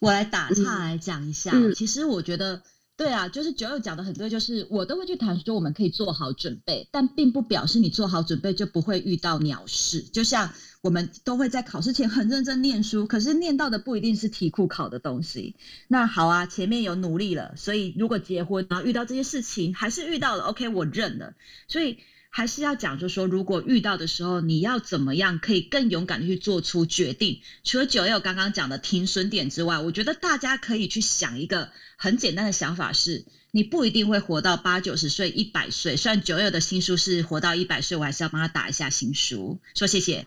[0.00, 1.52] 我来打岔来讲一下。
[1.76, 2.64] 其实我觉得。
[2.96, 10.00] 对啊，就是九六讲的很对，就是我都会去谈说我们可以做好准备，但并不表示你做好准备就不会遇到鸟事。
[10.00, 15.56] 就像我们都会在考试前很认真念书，可是念到的不一定是题库考的东西。
[15.88, 21.34] 那好啊，前面有努力了，所以如果结婚然后遇到这些事情，还是遇到了，OK，我认了。
[21.68, 21.98] 所以。
[22.36, 27.40] 还是要讲，就是说如果遇到的时候，你要怎么样可以更勇敢的去做出决定？
[27.64, 35.96] 除了九友刚刚讲的停损点之外，我觉得大家可以去想一个很简单的想法：是你不一定会活到八九十岁、一百岁。
[35.96, 40.26] 虽然九友的新书是活到一百岁，我还是要帮他打一下新书，说谢谢。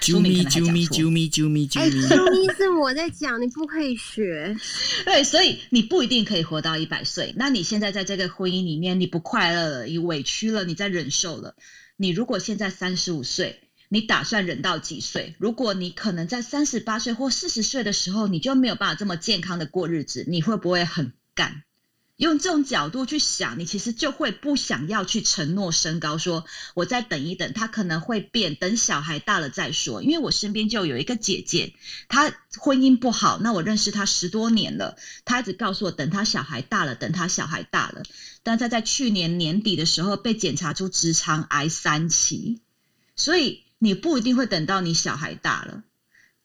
[0.00, 4.56] 啾咪啾咪啾咪啾咪啾咪，啾咪是我在讲，你不可以学。
[5.04, 7.34] 对，所以你不一定可以活到一百岁。
[7.36, 11.56] 那你现在在这个婚姻里面，你不快乐了，你委屈了，你在忍受了。
[11.96, 15.34] 你如果现在三十五岁，你打算忍到几岁？
[15.38, 21.64] 如果你可能在三十八岁或四十岁的时候，你就没有办法这么健康的过日子，你会不会很干？
[22.18, 26.44] 用这种角度去想，你其实就会不想要去承诺身高，说
[26.74, 30.02] 我再等一等，他可能会变，等小孩大了再说。
[30.02, 31.74] 因为我身边就有一个姐姐，
[32.08, 38.02] 她婚姻不好，那我认识她十多年了，她一直告诉我，等她小孩大了，等她小孩大了。
[38.42, 42.60] 但她在去年年底的时候被检查出直肠癌三期，
[43.14, 45.84] 所以你不一定会等到你小孩大了。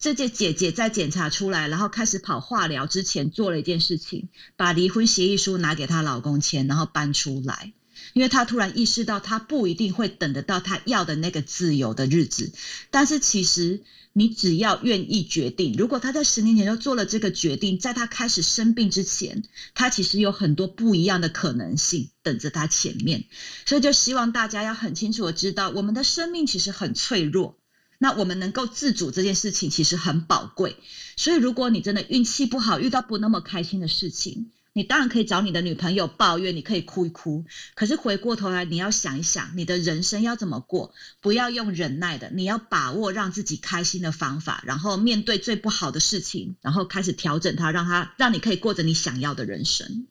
[0.03, 4.27] 这件姐姐在检查出来，然后开始跑化疗之前做了一件事情，
[4.57, 7.71] 把离婚协议书拿给她老公签，然后搬出来，
[8.11, 12.51] 因为她突然意识到，她不一定会等得到她要的那个自由的日子，
[12.91, 13.81] 但是其实
[14.11, 23.23] 你只要愿意决定，如果她在十年前就做了这个决定，在她开始生病之前，她其实有很多不一样的可能性等着她前面，
[23.65, 27.57] 所以就希望大家要很清楚的知道，我们的生命其实很脆弱。
[28.03, 30.75] 那我们能够自主这件事情其实很宝贵，
[31.15, 37.45] 所以如果你真的运气不好，遇到不那么开心的事情，你当然可以找你的女朋友抱怨，你可以哭一哭。
[37.75, 40.93] 可是回过头来，你要想一想，你的人生要怎么过？
[41.21, 50.07] 不要用忍耐的，你要把握让自己开心的方法，然后面对最不好的事情，然后开始调整它，让它让你可以过着你想要的人生。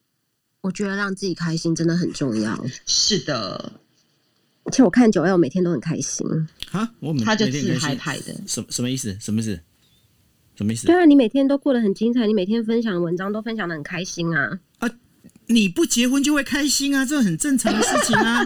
[0.61, 2.65] 我觉得让自己开心真的很重要。
[2.87, 3.82] 是的。
[4.71, 6.25] 其实我看九 L 每天都很开心
[6.71, 9.15] 啊，我每他就自嗨拍的，什什么意思？
[9.19, 9.59] 什么意思？
[10.55, 10.87] 什么意思？
[10.87, 14.89] 对啊，你每天都过得很精彩，你每天分享文章都分享的很开心啊啊！
[15.47, 18.41] 你不结婚就会开心啊，这很正常的事情啊，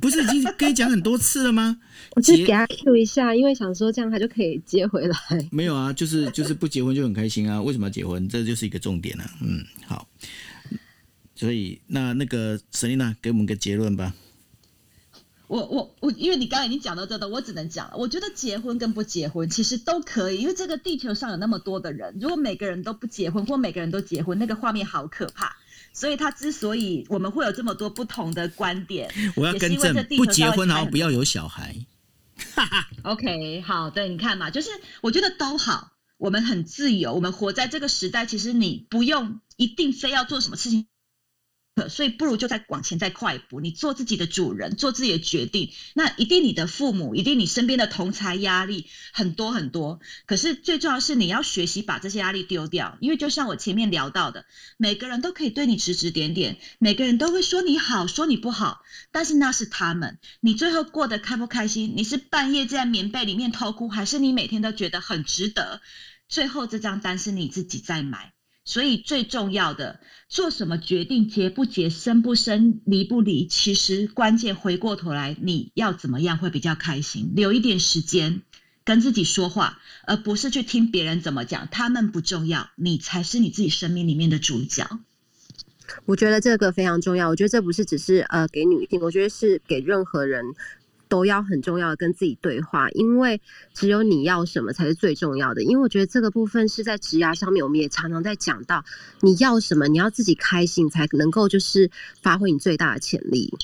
[0.00, 1.78] 不是已经跟你讲很多次了吗？
[2.16, 5.16] 我就给他 Q 一下，因为想说这样他就可以接回来。
[5.50, 8.28] 没有啊，就是就是不结婚就很开心啊，为什么要结婚？
[8.28, 9.24] 这就是一个重点啊。
[9.40, 10.06] 嗯，好，
[11.34, 14.12] 所以那那个 Selina 给我们个结论吧。
[15.46, 17.96] 我我我，因为你刚刚已经讲到这的，我只能讲了。
[17.96, 25.56] 我觉得结婚跟不结婚其实都可以，因为这个地球上有那么多的人，如果每个人都不结婚，或每个人都结婚，那个画面好可怕。
[25.92, 31.76] 所以他之所以我们会有这么多不同的观点，我要更正，不结婚然后不要有小孩。
[33.04, 34.70] OK，好，对，你看嘛，就是
[35.02, 40.86] 我觉得都好，我们很自由，我们活在这个时代，其实你不用一定非要做什么事情。
[41.88, 45.72] 所以不如就再往前再快一步，你做自己的主人，做自己的决定。
[45.94, 49.98] 那一定你的父母，一定你身边的同才压力很多很多。
[50.24, 54.46] 可是最重要是你要学习把这些压力丢掉，因为就像我前面聊到的，
[54.76, 60.20] 每个人都可以对你指指点点，每个人都会说你好，说你不好，但是那是他们。
[60.40, 61.94] 你最后过得开不开心？
[61.96, 65.80] 你是半夜在棉被里面偷哭，还是你每天都觉得很值得？
[66.28, 68.33] 最后这张单是你自己在买。
[68.64, 77.32] 所以最重要的，做什么决定，结不结，生不生，离不离，其实关键回过头来，你要怎么样会比较开心？
[77.36, 78.40] 留一点时间
[78.82, 84.88] 跟自己说话，而不是去听别人怎么讲，他们不重要，你才是你自己生命里面的主角。
[86.06, 87.28] 我觉得这个非常重要。
[87.28, 90.42] 我觉得这不是只是呃给女性，我觉得是给任何人。
[91.14, 93.40] 都要很重要的跟自己对话，因为
[93.72, 95.62] 只有你要什么才是最重要的。
[95.62, 98.84] 因为我觉得这个部分是在职涯上面，我们也常常在讲到，
[99.20, 103.56] 你要什么，你要自己开心才能够就是发挥你最大的潜力。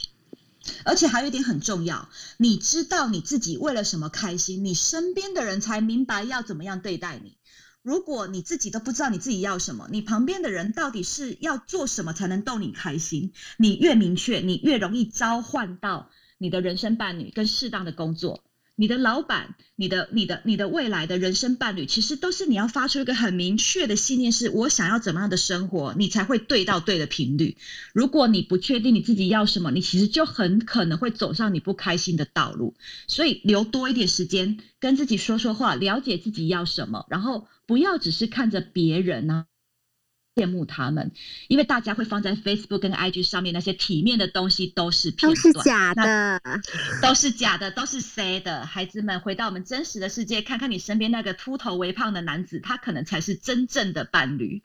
[0.84, 7.36] 而且还有一点很重要，你知道你自己为了什么开心，你身边的人才明白要怎么样对待你。
[7.82, 16.10] 如果你自己都不知道你自己要什么，你旁边的人到底是要做什么才能逗你开心，你越明确，你越容易召唤到。
[16.40, 18.42] 你的人生伴侣跟适当的工作，
[18.74, 27.58] 你的老板，你的、你的、你的未来的人生伴侣，其实都是你要发出一个很明确的信念，是我想要怎么样的生活，你才会对到对的频率。
[27.92, 32.74] 如果你不确定你自己要什么，你其实就很可能会走上你不开心的道路。
[33.06, 39.44] 所以留多一点时间跟自己说说话，了解自己要什么，然后不要只是看着别人呢。
[40.40, 41.12] 羡慕他们，
[41.48, 46.40] 因为大家会放在 Facebook 跟 IG 上面那些体面的东西都是片段，都是假的，
[47.02, 48.64] 都是假的，都是 C 的。
[48.64, 54.62] 孩子们，回到我们真实的世界，看看你身边那个秃头微胖的男子，他可能才是真正的伴侣。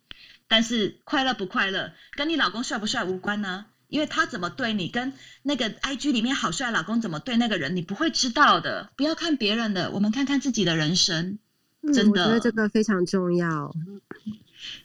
[0.48, 3.66] 但是快乐不快乐，跟你老公帅不帅无关呢？
[3.88, 5.14] 因为他怎么对你，跟
[5.44, 8.90] 那个 IG 里面好帅老公怎么对那个人，你不会知道的。
[8.96, 11.40] 不要看别人的，我们看看自己的人生。
[11.94, 13.74] 真的，我觉得这个非常重要。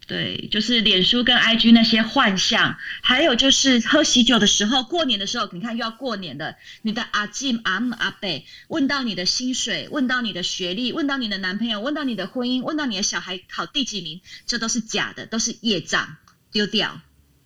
[0.07, 16.17] 对，就是脸书跟 IG 那些幻象，还有就是喝喜酒的时候，过年的时候，你看又要过年的，你的阿金阿姆阿贝问到你的薪水，问到你的学历，问到你的男朋友，问到你的婚姻，问到你的小孩考第几名，这都是假的，都是业障，
[16.51, 17.01] 丢掉。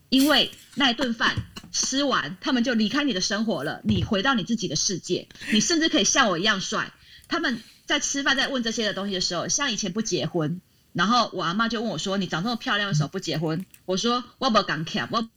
[0.09, 1.35] 因为那一顿饭
[1.71, 6.93] 吃完，他们就离开你的生活了，你回到你自己的世界，你甚至可以像我一样帅。
[7.29, 10.63] 他们在吃饭在问这些的东西的时候，像以前不结婚。
[10.95, 15.29] 然后我阿妈就问我说：“你长这么漂亮的时候不结婚？”我说：“我不敢看，我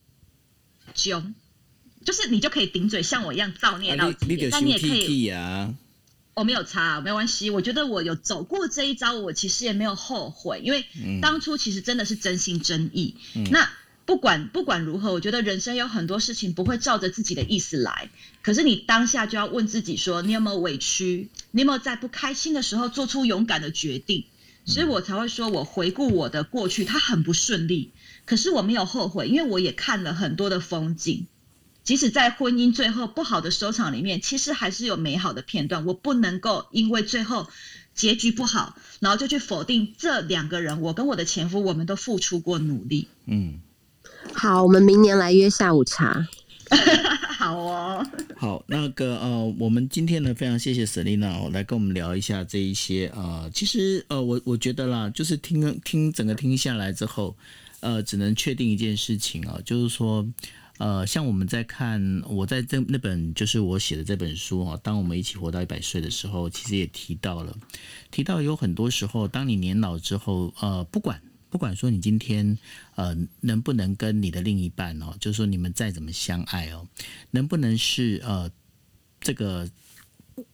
[0.95, 1.33] 凶，
[2.05, 4.49] 就是你就可以顶嘴，像我一样造孽到极点。
[4.51, 5.73] 但你也可以啊，
[6.35, 7.49] 我没有差，没关系。
[7.49, 10.85] 我觉得我有走过这一招，我其实也没有后悔，因为
[11.21, 13.15] 当初其实真的是真心真意。
[13.49, 13.67] 那
[14.05, 18.11] 不管不管如何，我觉得人生有很多事情不会照着自己的意思来。
[18.43, 21.29] 可是你当下就要问自己说：你有没有委屈？
[21.49, 24.25] 你有没有在不开心的时候做出勇敢的决定？
[24.67, 27.93] 所以我才会说，我回顾我的过去，它很不顺利，
[28.25, 31.25] 可是我没有后悔，因为我也看了很多的风景。
[31.85, 35.85] 即使在婚姻最后不好的收场里面，其实还是有美好的片段。
[35.85, 37.47] 我不能够因为最后
[37.95, 40.81] 结局不好，然后就去否定这两个人。
[40.81, 43.07] 我跟我的前夫，我们都付出过努力。
[43.25, 43.61] 嗯，
[44.33, 46.27] 好，我们明年来约下午茶。
[47.37, 57.35] 好哦，好，那个呃，我们今天呢非常谢谢 Selina 哦，来跟我们聊一下这一些呃，其实呃，我我觉得啦，就是听听整个听下来之后，
[57.79, 60.27] 呃，只能确定一件事情啊，就是说。
[60.79, 67.57] 呃，像我们在看我在这那本就是我写的这本书啊，当我们一起活到一百岁的时候，其实也提到了，
[68.11, 71.19] 提到有很多时候，当你年老之后，呃，不管
[71.49, 72.57] 不管说你今天
[72.95, 76.87] 呃能不能跟你的另一半哦，就是说你们再怎么相爱哦，
[77.31, 78.51] 能不能是呃
[79.19, 79.69] 这个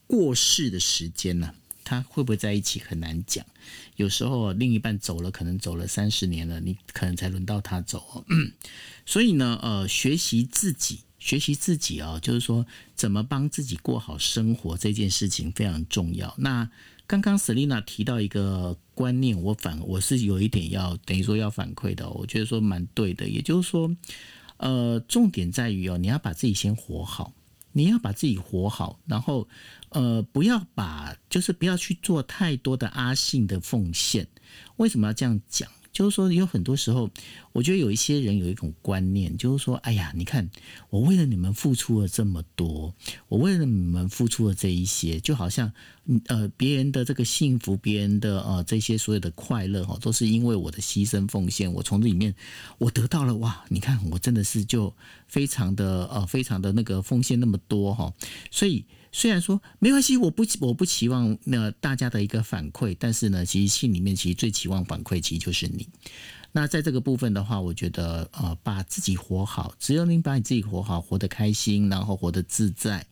[0.07, 1.53] 过世的时间呢？
[1.85, 3.45] 他会不会在一起很难讲，
[3.97, 7.99] 有时候另一半走了，可能走了三十年了，你可能才轮到他走。
[8.13, 8.25] 哦
[9.05, 12.65] 所以呢，呃，学习自己，学习自己哦，就是说
[12.95, 16.33] 怎么帮自己过好生活这件事情非常重要。
[16.37, 16.69] 那
[17.05, 23.95] 刚刚史丽娜提到一个观念，我反我是有一点要等于说要反馈的，我觉得说蛮对的，也就是说，
[24.57, 27.33] 呃，重点在于哦，你要把自己先活好。
[27.75, 29.47] 你要把自己活好，然后，
[29.89, 34.27] 呃，不要把，就是不要去做太多的阿信的奉献。
[34.75, 35.67] 为什么要这样讲？
[35.93, 37.09] 就是说，有很多时候，
[37.51, 40.49] 我觉得有一些人有一种观念，就是说，哎呀，你看，
[40.89, 42.93] 我为了你们付出了这么多，
[43.29, 45.71] 我为了你们付出了这一些，就好像，
[46.25, 52.33] 呃，别人的这个幸福，别人的呃这些所有的快乐，哈，都是因为我的牺牲奉献，我从这里面
[52.79, 54.91] 我得到了，哇，你看，我真的是就
[55.27, 58.11] 非常的呃，非常的那个奉献那么多，哈，
[58.49, 58.83] 所以。
[59.13, 65.87] 虽然说没关系，我不我不期望那大家的一个反馈，但是呢，其实心里面其实最期望反馈其实就是你。
[66.51, 73.05] 那在这个部分的话，我觉得呃，把自己活好，只有你把你自己活好，活得开心，然后活得自在，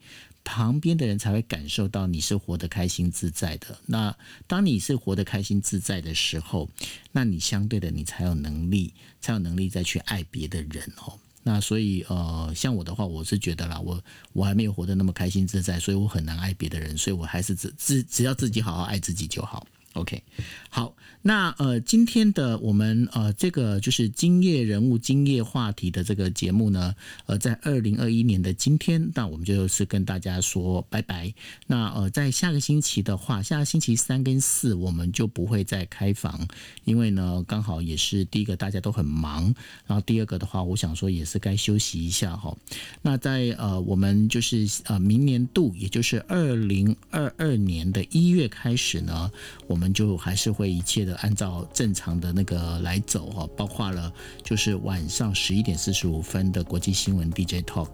[0.44, 3.80] 旁边的人才会感受到你是活得开心自在的。
[3.86, 4.16] 那
[4.48, 6.70] 当你是活得开心自在的时候，
[7.12, 11.18] 那你相对的你才有能力，才有能力再去爱别的人哦。
[11.44, 14.00] 那所以呃，像我的话，我是觉得啦，我
[14.34, 19.66] 我还没有活得那么开心自在，所以我很难爱别的人，所以我还是只只只要自己好好爱自己就好。
[19.94, 20.24] OK，
[20.70, 20.96] 好。
[21.24, 26.96] 那呃，今天的我们呃，这个就是今夜人物、今夜话题的这个节目呢，
[27.28, 31.32] 呃，在二零二一年的今天，那我们就是跟大家说拜拜。
[31.68, 36.48] 那呃，在下个星期的话，下个星期三跟四我们就不会再开房，
[36.86, 39.54] 因为呢，刚好也是第一个大家都很忙，
[39.86, 42.58] 然后第二个的话，我想说也是该休息一下哈。
[43.04, 49.32] 那在呃，我们就是呃，明年度，也就是二零二二年的一月开始呢，
[49.68, 51.16] 我我们就还是会一切的。
[51.16, 54.14] 按照正常的那个来走哈，包括了
[54.44, 57.88] 就是晚上十一点四十五分的国际新闻 DJ Talk，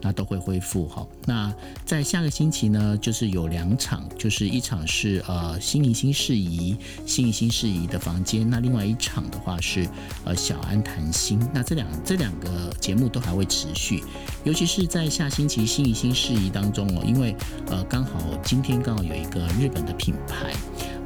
[0.00, 1.06] 那都会恢复哈。
[1.26, 6.76] 那在下个星期呢，就是有两场，就是一场是呃新宜新事宜
[7.06, 9.88] 新宜新事宜的房间，那另外一场的话是
[10.24, 11.38] 呃小安谈心。
[11.54, 14.02] 那这两这两个节目都还会持续，
[14.42, 17.32] 尤其是在下星期新宜新事宜当中哦，因为
[17.68, 20.52] 呃刚好今天刚好有一个日本的品牌。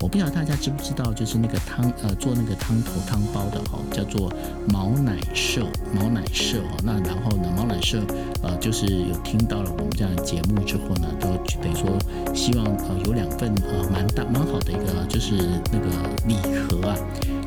[0.03, 4.32] 我不晓得大家知不知道，就是那个汤呃做那个汤头汤包的哦，叫做
[4.68, 6.76] 毛奶社毛奶社哦。
[6.82, 8.03] 那然后呢，毛奶社
[8.42, 11.28] 呃就是有听到了我们这样的节目之后呢，都
[11.62, 15.36] 等于说希望呃有两份呃蛮大蛮好的一个就是
[15.70, 15.86] 那个
[16.26, 16.34] 礼
[16.66, 16.98] 盒啊，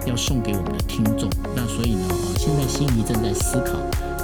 [0.07, 1.29] 要送给我们的听众。
[1.53, 3.73] 那所以呢，现在心仪正在思考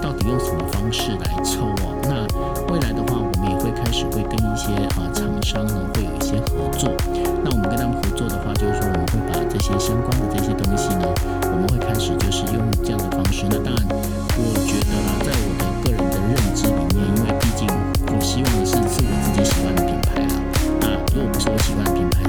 [0.02, 2.00] 到底用什么方式来抽哦。
[2.04, 3.20] 那未来的话，
[3.92, 6.90] 始会跟一些呃厂商呢会有一些合作。
[7.44, 11.06] 那我们跟他们合作的话，就是说我们会把这些相关的这些东西呢，
[11.52, 13.46] 我们会开始就是用这样的方式。
[13.50, 13.86] 那当然，
[14.38, 17.68] 我觉得啦，在我的个人的认知里面，因为毕竟
[18.08, 20.34] 我希望的是是我自己喜欢的品牌了。
[20.80, 22.24] 那如果不是我喜欢的品牌，